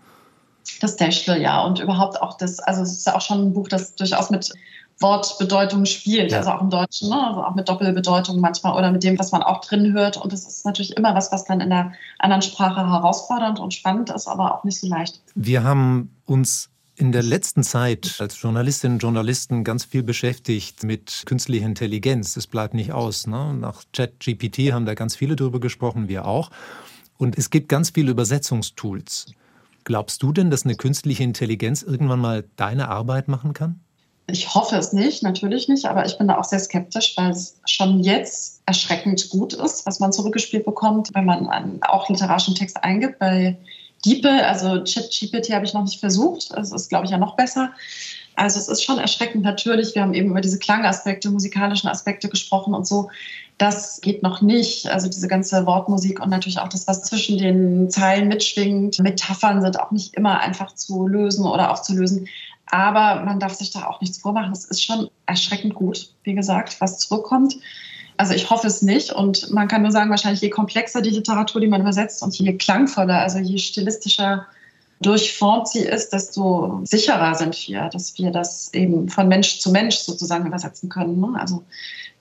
Das 0.81 0.97
Teschle, 0.97 1.41
ja. 1.41 1.63
Und 1.63 1.79
überhaupt 1.79 2.21
auch 2.21 2.37
das, 2.37 2.59
also 2.59 2.83
es 2.83 2.93
ist 2.93 3.07
ja 3.07 3.15
auch 3.15 3.21
schon 3.21 3.49
ein 3.49 3.53
Buch, 3.53 3.69
das 3.69 3.95
durchaus 3.95 4.31
mit 4.31 4.53
Wortbedeutung 5.01 5.85
spielt, 5.85 6.33
ja. 6.33 6.39
also 6.39 6.51
auch 6.51 6.61
im 6.61 6.71
Deutschen, 6.71 7.09
ne? 7.09 7.27
also 7.29 7.45
auch 7.45 7.55
mit 7.55 7.69
Doppelbedeutung 7.69 8.41
manchmal 8.41 8.77
oder 8.77 8.91
mit 8.91 9.05
dem, 9.05 9.17
was 9.19 9.31
man 9.31 9.45
auch 9.45 9.61
drin 9.61 9.93
hört. 9.93 10.17
Und 10.17 10.33
das 10.33 10.47
ist 10.47 10.67
natürlich 10.67 10.97
immer 10.97 11.15
was, 11.15 11.31
was 11.31 11.45
dann 11.45 11.61
in 11.61 11.71
der 11.71 11.93
anderen 12.19 12.43
Sprache 12.43 12.85
herausfordernd 12.85 13.61
und 13.61 13.73
spannend 13.73 14.11
ist, 14.11 14.27
aber 14.27 14.55
auch 14.55 14.65
nicht 14.65 14.81
so 14.81 14.89
leicht. 14.89 15.21
Wir 15.37 15.63
haben 15.63 16.11
uns 16.27 16.69
in 16.99 17.13
der 17.13 17.23
letzten 17.23 17.63
Zeit 17.63 18.17
als 18.19 18.41
Journalistinnen 18.43 18.97
und 18.97 19.03
Journalisten 19.03 19.63
ganz 19.63 19.85
viel 19.85 20.03
beschäftigt 20.03 20.83
mit 20.83 21.23
künstlicher 21.27 21.65
Intelligenz. 21.65 22.37
Es 22.37 22.49
bleibt 22.49 22.75
nicht 22.75 22.93
aus. 22.93 23.29
Ne? 23.29 23.55
Nach 23.55 23.85
ChatGPT 23.93 24.73
haben 24.73 24.85
da 24.85 24.95
ganz 24.95 25.15
viele 25.15 25.37
drüber 25.37 25.61
gesprochen, 25.61 26.09
wir 26.09 26.27
auch. 26.27 26.51
Und 27.17 27.39
es 27.39 27.51
gibt 27.51 27.69
ganz 27.69 27.91
viele 27.91 28.11
Übersetzungstools. 28.11 29.27
Glaubst 29.85 30.23
du 30.25 30.33
denn, 30.33 30.51
dass 30.51 30.65
eine 30.65 30.75
künstliche 30.75 31.23
Intelligenz 31.23 31.83
irgendwann 31.83 32.21
mal 32.21 32.45
deine 32.57 32.89
Arbeit 32.89 33.29
machen 33.29 33.53
kann? 33.53 33.81
Ich 34.27 34.55
hoffe 34.55 34.77
es 34.77 34.93
nicht, 34.93 35.23
natürlich 35.23 35.69
nicht, 35.69 35.87
aber 35.87 36.05
ich 36.05 36.19
bin 36.19 36.29
da 36.29 36.37
auch 36.37 36.45
sehr 36.45 36.59
skeptisch, 36.59 37.15
weil 37.17 37.31
es 37.31 37.61
schon 37.65 38.01
jetzt 38.01 38.61
erschreckend 38.67 39.31
gut 39.31 39.55
ist, 39.55 39.87
was 39.87 40.01
man 40.01 40.13
zurückgespielt 40.13 40.65
bekommt, 40.65 41.11
wenn 41.15 41.25
man 41.25 41.49
einen 41.49 41.83
auch 41.83 42.09
literarischen 42.09 42.55
Text 42.55 42.83
eingibt. 42.83 43.19
Bei 43.21 43.57
DeepL, 44.05 44.41
also 44.41 44.83
ChatGPT 44.85 45.51
habe 45.53 45.65
ich 45.65 45.75
noch 45.75 45.85
nicht 45.85 46.01
versucht. 46.01 46.51
Das 46.57 46.73
ist, 46.73 46.89
glaube 46.89 47.05
ich, 47.05 47.11
ja 47.11 47.19
noch 47.19 47.37
besser. 47.37 47.73
Also 48.37 48.61
es 48.61 48.69
ist 48.69 48.85
schon 48.85 48.99
erschreckend 48.99 49.43
natürlich. 49.43 49.95
Wir 49.95 50.03
haben 50.03 50.15
eben 50.15 50.31
über 50.31 50.41
diese 50.41 50.61
Klangaspekte, 50.61 51.31
musikalischen 51.31 51.89
Aspekte 51.89 52.29
gesprochen 52.29 52.73
und 52.73 52.87
so. 52.87 53.11
Das 53.59 54.01
geht 54.01 54.23
noch 54.23 54.41
nicht. 54.41 54.89
Also 54.89 55.09
diese 55.09 55.27
ganze 55.27 55.67
Wortmusik 55.67 56.21
und 56.21 56.31
natürlich 56.31 56.61
auch 56.61 56.69
das, 56.69 56.87
was 56.87 57.03
zwischen 57.03 57.39
den 57.39 57.91
Zeilen 57.91 58.29
mitschwingt. 58.29 59.01
Metaphern 59.01 59.61
sind 59.61 59.81
auch 59.81 59.91
nicht 59.91 60.15
immer 60.15 60.39
einfach 60.39 60.73
zu 60.77 61.09
lösen 61.09 61.45
oder 61.45 61.73
aufzulösen. 61.73 62.29
Aber 62.67 63.25
man 63.25 63.41
darf 63.41 63.55
sich 63.55 63.71
da 63.71 63.87
auch 63.87 64.01
nichts 64.01 64.19
vormachen. 64.19 64.53
Es 64.53 64.65
ist 64.65 64.85
schon 64.85 65.11
erschreckend 65.27 65.75
gut, 65.75 66.13
wie 66.23 66.35
gesagt, 66.35 66.81
was 66.81 66.99
zurückkommt. 67.01 67.57
Also 68.19 68.35
ich 68.35 68.51
hoffe 68.51 68.67
es 68.67 68.83
nicht. 68.83 69.13
Und 69.13 69.51
man 69.51 69.69
kann 69.69 69.83
nur 69.83 69.93
sagen, 69.93 70.11
wahrscheinlich 70.11 70.43
je 70.43 70.51
komplexer 70.51 71.01
die 71.01 71.11
Literatur, 71.11 71.61
die 71.61 71.69
man 71.69 71.81
übersetzt 71.81 72.23
und 72.23 72.39
je 72.39 72.53
klangvoller, 72.57 73.21
also 73.21 73.39
je 73.39 73.59
stilistischer 73.59 74.47
durchformt 75.01 75.69
sie 75.69 75.81
ist, 75.81 76.13
desto 76.13 76.81
sicherer 76.83 77.35
sind 77.37 77.57
wir, 77.69 77.89
dass 77.89 78.19
wir 78.19 78.33
das 78.33 78.75
eben 78.75 79.09
von 79.09 79.29
Mensch 79.29 79.61
zu 79.61 79.71
Mensch 79.71 79.97
sozusagen 79.99 80.47
übersetzen 80.47 80.89
können. 80.89 81.21
Ne? 81.21 81.39
Also 81.39 81.65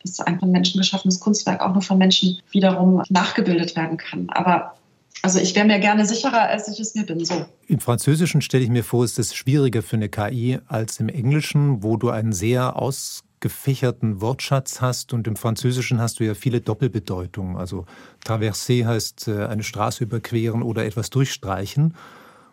dass 0.03 0.19
ein 0.19 0.39
von 0.39 0.51
Menschen 0.51 0.79
geschaffenes 0.79 1.19
Kunstwerk 1.19 1.61
auch 1.61 1.73
nur 1.73 1.81
von 1.81 1.97
Menschen 1.97 2.39
wiederum 2.51 3.01
nachgebildet 3.09 3.75
werden 3.75 3.97
kann. 3.97 4.29
Aber 4.29 4.75
also 5.23 5.39
ich 5.39 5.55
wäre 5.55 5.65
mir 5.65 5.79
gerne 5.79 6.05
sicherer, 6.05 6.43
als 6.43 6.67
ich 6.67 6.79
es 6.79 6.93
mir 6.93 7.03
bin. 7.03 7.25
So. 7.25 7.45
Im 7.67 7.79
Französischen 7.79 8.41
stelle 8.41 8.63
ich 8.63 8.69
mir 8.69 8.83
vor, 8.83 9.03
ist 9.03 9.17
es 9.17 9.33
schwieriger 9.33 9.81
für 9.81 9.95
eine 9.95 10.09
KI 10.09 10.59
als 10.67 10.99
im 10.99 11.09
Englischen, 11.09 11.81
wo 11.81 11.97
du 11.97 12.09
einen 12.09 12.33
sehr 12.33 12.75
aus 12.75 13.23
gefächerten 13.39 14.21
Wortschatz 14.21 14.81
hast 14.81 15.13
und 15.13 15.27
im 15.27 15.35
Französischen 15.35 16.01
hast 16.01 16.19
du 16.19 16.23
ja 16.23 16.33
viele 16.33 16.61
Doppelbedeutungen. 16.61 17.57
Also 17.57 17.85
traverser 18.23 18.87
heißt 18.87 19.27
äh, 19.27 19.45
eine 19.45 19.63
Straße 19.63 20.03
überqueren 20.03 20.63
oder 20.63 20.85
etwas 20.85 21.09
durchstreichen. 21.09 21.93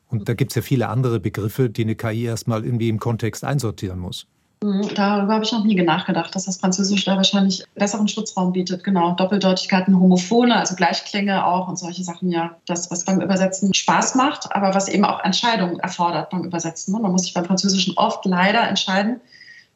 Und 0.08 0.28
da 0.28 0.34
gibt 0.34 0.52
es 0.52 0.56
ja 0.56 0.62
viele 0.62 0.88
andere 0.88 1.20
Begriffe, 1.20 1.70
die 1.70 1.82
eine 1.82 1.96
KI 1.96 2.24
erstmal 2.24 2.64
irgendwie 2.64 2.88
im 2.88 3.00
Kontext 3.00 3.44
einsortieren 3.44 3.98
muss. 3.98 4.26
Mhm, 4.62 4.94
darüber 4.94 5.34
habe 5.34 5.44
ich 5.44 5.52
noch 5.52 5.64
nie 5.64 5.74
nachgedacht, 5.74 6.34
dass 6.34 6.44
das 6.44 6.56
Französisch 6.56 7.04
da 7.04 7.16
wahrscheinlich 7.16 7.64
besseren 7.74 8.08
Schutzraum 8.08 8.52
bietet. 8.52 8.82
Genau, 8.82 9.12
Doppeldeutigkeiten, 9.12 9.98
Homophone, 10.00 10.52
also 10.52 10.74
Gleichklänge 10.74 11.46
auch 11.46 11.68
und 11.68 11.78
solche 11.78 12.02
Sachen, 12.02 12.30
ja. 12.30 12.56
Das, 12.66 12.90
was 12.90 13.04
beim 13.04 13.20
Übersetzen 13.20 13.74
Spaß 13.74 14.14
macht, 14.14 14.54
aber 14.54 14.74
was 14.74 14.88
eben 14.88 15.04
auch 15.04 15.22
Entscheidungen 15.22 15.80
erfordert 15.80 16.30
beim 16.30 16.44
Übersetzen. 16.44 16.92
Man 16.92 17.12
muss 17.12 17.24
sich 17.24 17.34
beim 17.34 17.44
Französischen 17.44 17.94
oft 17.98 18.24
leider 18.24 18.66
entscheiden, 18.66 19.20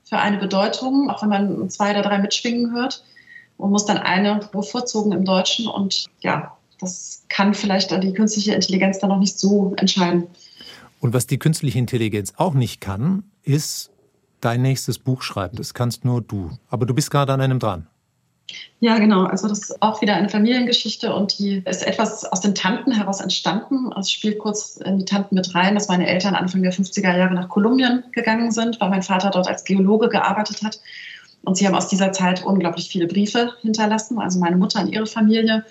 für 0.08 0.18
eine 0.18 0.38
Bedeutung, 0.38 1.10
auch 1.10 1.22
wenn 1.22 1.28
man 1.28 1.70
zwei 1.70 1.90
oder 1.90 2.02
drei 2.02 2.18
mitschwingen 2.18 2.72
hört 2.72 3.04
und 3.58 3.70
muss 3.70 3.84
dann 3.84 3.98
eine 3.98 4.40
bevorzugen 4.52 5.12
im 5.12 5.24
Deutschen. 5.24 5.66
Und 5.66 6.06
ja, 6.20 6.56
das 6.80 7.24
kann 7.28 7.54
vielleicht 7.54 7.90
die 8.02 8.12
künstliche 8.12 8.54
Intelligenz 8.54 8.98
dann 8.98 9.10
noch 9.10 9.18
nicht 9.18 9.38
so 9.38 9.74
entscheiden. 9.76 10.26
Und 11.00 11.12
was 11.12 11.26
die 11.26 11.38
künstliche 11.38 11.78
Intelligenz 11.78 12.32
auch 12.36 12.54
nicht 12.54 12.80
kann, 12.80 13.24
ist 13.42 13.90
dein 14.40 14.62
nächstes 14.62 14.98
Buch 14.98 15.22
schreiben. 15.22 15.56
Das 15.56 15.74
kannst 15.74 16.04
nur 16.04 16.22
du. 16.22 16.50
Aber 16.70 16.86
du 16.86 16.94
bist 16.94 17.10
gerade 17.10 17.32
an 17.32 17.40
einem 17.40 17.58
dran. 17.58 17.86
Ja, 18.80 18.98
genau. 18.98 19.24
Also 19.24 19.48
das 19.48 19.58
ist 19.58 19.82
auch 19.82 20.00
wieder 20.00 20.14
eine 20.14 20.28
Familiengeschichte 20.28 21.12
und 21.14 21.38
die 21.38 21.62
ist 21.64 21.86
etwas 21.86 22.24
aus 22.24 22.40
den 22.40 22.54
Tanten 22.54 22.92
heraus 22.92 23.20
entstanden. 23.20 23.92
Es 23.98 24.10
spielt 24.10 24.38
kurz 24.38 24.76
in 24.76 24.98
die 24.98 25.04
Tanten 25.04 25.34
mit 25.34 25.54
rein, 25.54 25.74
dass 25.74 25.88
meine 25.88 26.06
Eltern 26.06 26.34
Anfang 26.34 26.62
der 26.62 26.72
50er 26.72 27.16
Jahre 27.16 27.34
nach 27.34 27.48
Kolumbien 27.48 28.04
gegangen 28.12 28.52
sind, 28.52 28.80
weil 28.80 28.90
mein 28.90 29.02
Vater 29.02 29.30
dort 29.30 29.48
als 29.48 29.64
Geologe 29.64 30.08
gearbeitet 30.08 30.62
hat. 30.62 30.80
Und 31.42 31.56
sie 31.56 31.66
haben 31.66 31.74
aus 31.74 31.88
dieser 31.88 32.12
Zeit 32.12 32.44
unglaublich 32.44 32.88
viele 32.88 33.06
Briefe 33.06 33.52
hinterlassen, 33.62 34.18
also 34.18 34.38
meine 34.38 34.56
Mutter 34.56 34.78
an 34.80 34.92
ihre 34.92 35.06
Familie. 35.06 35.64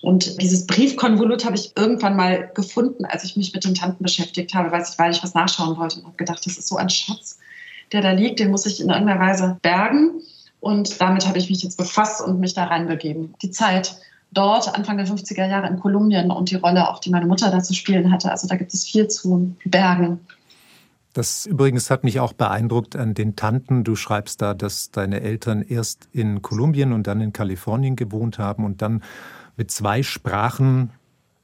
Und 0.00 0.40
dieses 0.40 0.66
Briefkonvolut 0.66 1.44
habe 1.44 1.56
ich 1.56 1.72
irgendwann 1.76 2.16
mal 2.16 2.50
gefunden, 2.54 3.04
als 3.04 3.24
ich 3.24 3.36
mich 3.36 3.52
mit 3.52 3.64
den 3.64 3.74
Tanten 3.74 4.02
beschäftigt 4.02 4.54
habe, 4.54 4.70
weil 4.70 5.10
ich 5.10 5.22
was 5.22 5.34
nachschauen 5.34 5.76
wollte 5.76 5.98
und 5.98 6.06
habe 6.06 6.16
gedacht, 6.16 6.44
das 6.46 6.56
ist 6.56 6.68
so 6.68 6.76
ein 6.76 6.88
Schatz, 6.88 7.38
der 7.92 8.00
da 8.00 8.12
liegt, 8.12 8.38
den 8.38 8.50
muss 8.50 8.66
ich 8.66 8.80
in 8.80 8.90
irgendeiner 8.90 9.20
Weise 9.20 9.58
bergen. 9.62 10.22
Und 10.60 11.00
damit 11.00 11.26
habe 11.26 11.38
ich 11.38 11.50
mich 11.50 11.62
jetzt 11.62 11.76
befasst 11.76 12.20
und 12.20 12.40
mich 12.40 12.54
da 12.54 12.64
reinbegeben. 12.64 13.34
Die 13.42 13.50
Zeit 13.50 13.96
dort, 14.32 14.74
Anfang 14.74 14.96
der 14.96 15.06
50er 15.06 15.48
Jahre 15.48 15.68
in 15.68 15.78
Kolumbien 15.78 16.30
und 16.30 16.50
die 16.50 16.56
Rolle, 16.56 16.88
auch 16.90 16.98
die 16.98 17.10
meine 17.10 17.26
Mutter 17.26 17.50
da 17.50 17.62
zu 17.62 17.74
spielen 17.74 18.12
hatte. 18.12 18.30
Also 18.30 18.48
da 18.48 18.56
gibt 18.56 18.74
es 18.74 18.84
viel 18.84 19.08
zu 19.08 19.54
bergen. 19.64 20.20
Das 21.14 21.46
übrigens 21.46 21.90
hat 21.90 22.04
mich 22.04 22.20
auch 22.20 22.32
beeindruckt 22.32 22.94
an 22.94 23.14
den 23.14 23.34
Tanten. 23.34 23.82
Du 23.82 23.96
schreibst 23.96 24.42
da, 24.42 24.54
dass 24.54 24.90
deine 24.90 25.20
Eltern 25.20 25.62
erst 25.62 26.08
in 26.12 26.42
Kolumbien 26.42 26.92
und 26.92 27.06
dann 27.06 27.20
in 27.20 27.32
Kalifornien 27.32 27.96
gewohnt 27.96 28.38
haben 28.38 28.64
und 28.64 28.82
dann 28.82 29.02
mit 29.56 29.70
zwei 29.70 30.02
Sprachen 30.02 30.90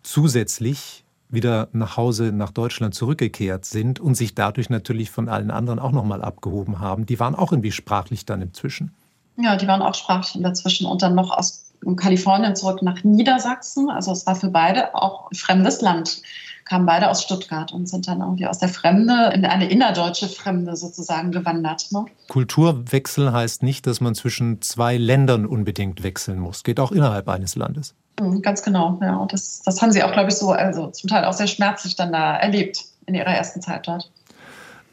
zusätzlich 0.02 1.04
wieder 1.28 1.68
nach 1.72 1.96
Hause 1.96 2.30
nach 2.32 2.52
Deutschland 2.52 2.94
zurückgekehrt 2.94 3.64
sind 3.64 3.98
und 3.98 4.14
sich 4.14 4.34
dadurch 4.34 4.70
natürlich 4.70 5.10
von 5.10 5.28
allen 5.28 5.50
anderen 5.50 5.80
auch 5.80 5.90
nochmal 5.90 6.22
abgehoben 6.22 6.78
haben. 6.78 7.06
Die 7.06 7.18
waren 7.18 7.34
auch 7.34 7.50
irgendwie 7.50 7.72
sprachlich 7.72 8.24
dann 8.24 8.42
inzwischen. 8.42 8.92
Ja, 9.36 9.56
die 9.56 9.66
waren 9.66 9.82
auch 9.82 9.94
sprachlich 9.94 10.42
dazwischen 10.42 10.86
und 10.86 11.02
dann 11.02 11.14
noch 11.14 11.30
aus 11.36 11.64
Kalifornien 11.96 12.56
zurück 12.56 12.82
nach 12.82 13.02
Niedersachsen. 13.04 13.90
Also 13.90 14.12
es 14.12 14.26
war 14.26 14.36
für 14.36 14.48
beide 14.48 14.94
auch 14.94 15.30
ein 15.30 15.34
fremdes 15.34 15.80
Land. 15.80 16.22
Kamen 16.64 16.86
beide 16.86 17.10
aus 17.10 17.22
Stuttgart 17.22 17.72
und 17.72 17.88
sind 17.90 18.08
dann 18.08 18.20
irgendwie 18.20 18.46
aus 18.46 18.58
der 18.58 18.70
Fremde 18.70 19.32
in 19.34 19.44
eine 19.44 19.68
innerdeutsche 19.68 20.28
Fremde 20.28 20.76
sozusagen 20.76 21.30
gewandert. 21.30 21.88
Ne? 21.90 22.06
Kulturwechsel 22.28 23.32
heißt 23.32 23.62
nicht, 23.62 23.86
dass 23.86 24.00
man 24.00 24.14
zwischen 24.14 24.62
zwei 24.62 24.96
Ländern 24.96 25.44
unbedingt 25.44 26.02
wechseln 26.02 26.38
muss. 26.38 26.64
Geht 26.64 26.80
auch 26.80 26.90
innerhalb 26.90 27.28
eines 27.28 27.54
Landes. 27.54 27.94
Mhm, 28.18 28.40
ganz 28.40 28.62
genau, 28.62 28.98
ja. 29.02 29.16
Und 29.16 29.34
das, 29.34 29.60
das 29.62 29.82
haben 29.82 29.92
sie 29.92 30.02
auch, 30.02 30.12
glaube 30.12 30.30
ich, 30.30 30.36
so, 30.36 30.52
also 30.52 30.86
zum 30.86 31.10
Teil 31.10 31.26
auch 31.26 31.34
sehr 31.34 31.48
schmerzlich 31.48 31.96
dann 31.96 32.12
da 32.12 32.36
erlebt 32.36 32.82
in 33.04 33.14
ihrer 33.14 33.26
ersten 33.26 33.60
Zeit 33.60 33.86
dort. 33.86 34.10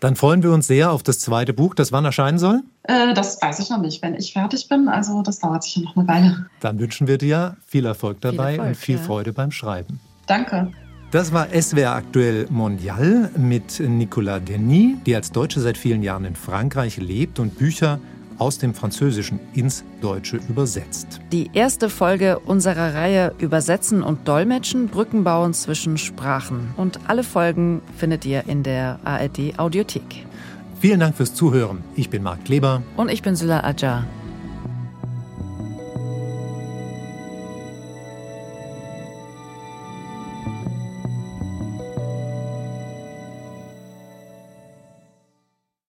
Dann 0.02 0.18
freuen 0.18 0.44
wir 0.44 0.52
uns 0.52 0.68
sehr 0.68 0.92
auf 0.92 1.04
das 1.04 1.20
zweite 1.20 1.54
Buch, 1.54 1.74
das 1.74 1.94
wann 1.94 2.04
erscheinen 2.04 2.40
soll? 2.40 2.64
Äh, 2.84 3.14
das 3.14 3.42
weiß 3.42 3.60
ich 3.60 3.70
noch 3.70 3.82
nicht, 3.82 4.02
wenn 4.02 4.16
ich 4.16 4.34
fertig 4.34 4.68
bin. 4.68 4.88
Also 4.88 5.22
das 5.22 5.40
dauert 5.40 5.64
sicher 5.64 5.82
noch 5.82 5.96
eine 5.96 6.08
Weile. 6.08 6.46
Dann 6.60 6.80
wünschen 6.80 7.08
wir 7.08 7.18
dir 7.18 7.58
viel 7.66 7.86
Erfolg 7.86 8.22
dabei 8.22 8.54
viel 8.54 8.60
Erfolg, 8.60 8.68
und 8.68 8.76
viel 8.76 8.96
ja. 8.96 9.02
Freude 9.02 9.34
beim 9.34 9.52
Schreiben. 9.52 10.00
Danke. 10.28 10.72
Das 11.12 11.34
war 11.34 11.48
SWR 11.50 11.96
Aktuell 11.96 12.48
Mondial 12.50 13.30
mit 13.36 13.82
Nicolas 13.82 14.42
Denis, 14.46 14.96
die 15.06 15.14
als 15.14 15.32
Deutsche 15.32 15.60
seit 15.60 15.78
vielen 15.78 16.04
Jahren 16.04 16.24
in 16.24 16.36
Frankreich 16.36 16.98
lebt 16.98 17.38
und 17.40 17.58
Bücher 17.58 18.00
aus 18.38 18.58
dem 18.58 18.74
Französischen 18.74 19.40
ins 19.54 19.84
Deutsche 20.02 20.40
übersetzt. 20.50 21.20
Die 21.32 21.52
erste 21.54 21.90
Folge 21.90 22.40
unserer 22.40 22.96
Reihe 22.96 23.36
Übersetzen 23.38 24.02
und 24.02 24.28
Dolmetschen, 24.28 24.88
Brücken 24.88 25.24
bauen 25.24 25.54
zwischen 25.54 25.98
Sprachen. 25.98 26.74
Und 26.76 27.00
alle 27.08 27.24
Folgen 27.24 27.82
findet 27.98 28.26
ihr 28.26 28.48
in 28.48 28.64
der 28.64 29.00
ARD 29.04 29.60
Audiothek. 29.60 30.26
Vielen 30.82 31.00
Dank 31.00 31.16
fürs 31.16 31.36
Zuhören. 31.36 31.84
Ich 31.96 32.10
bin 32.10 32.24
Marc 32.24 32.44
Kleber. 32.44 32.82
Und 32.98 33.12
ich 33.12 33.22
bin 33.22 33.36
Syla 33.36 33.60
Adjar. 33.64 34.04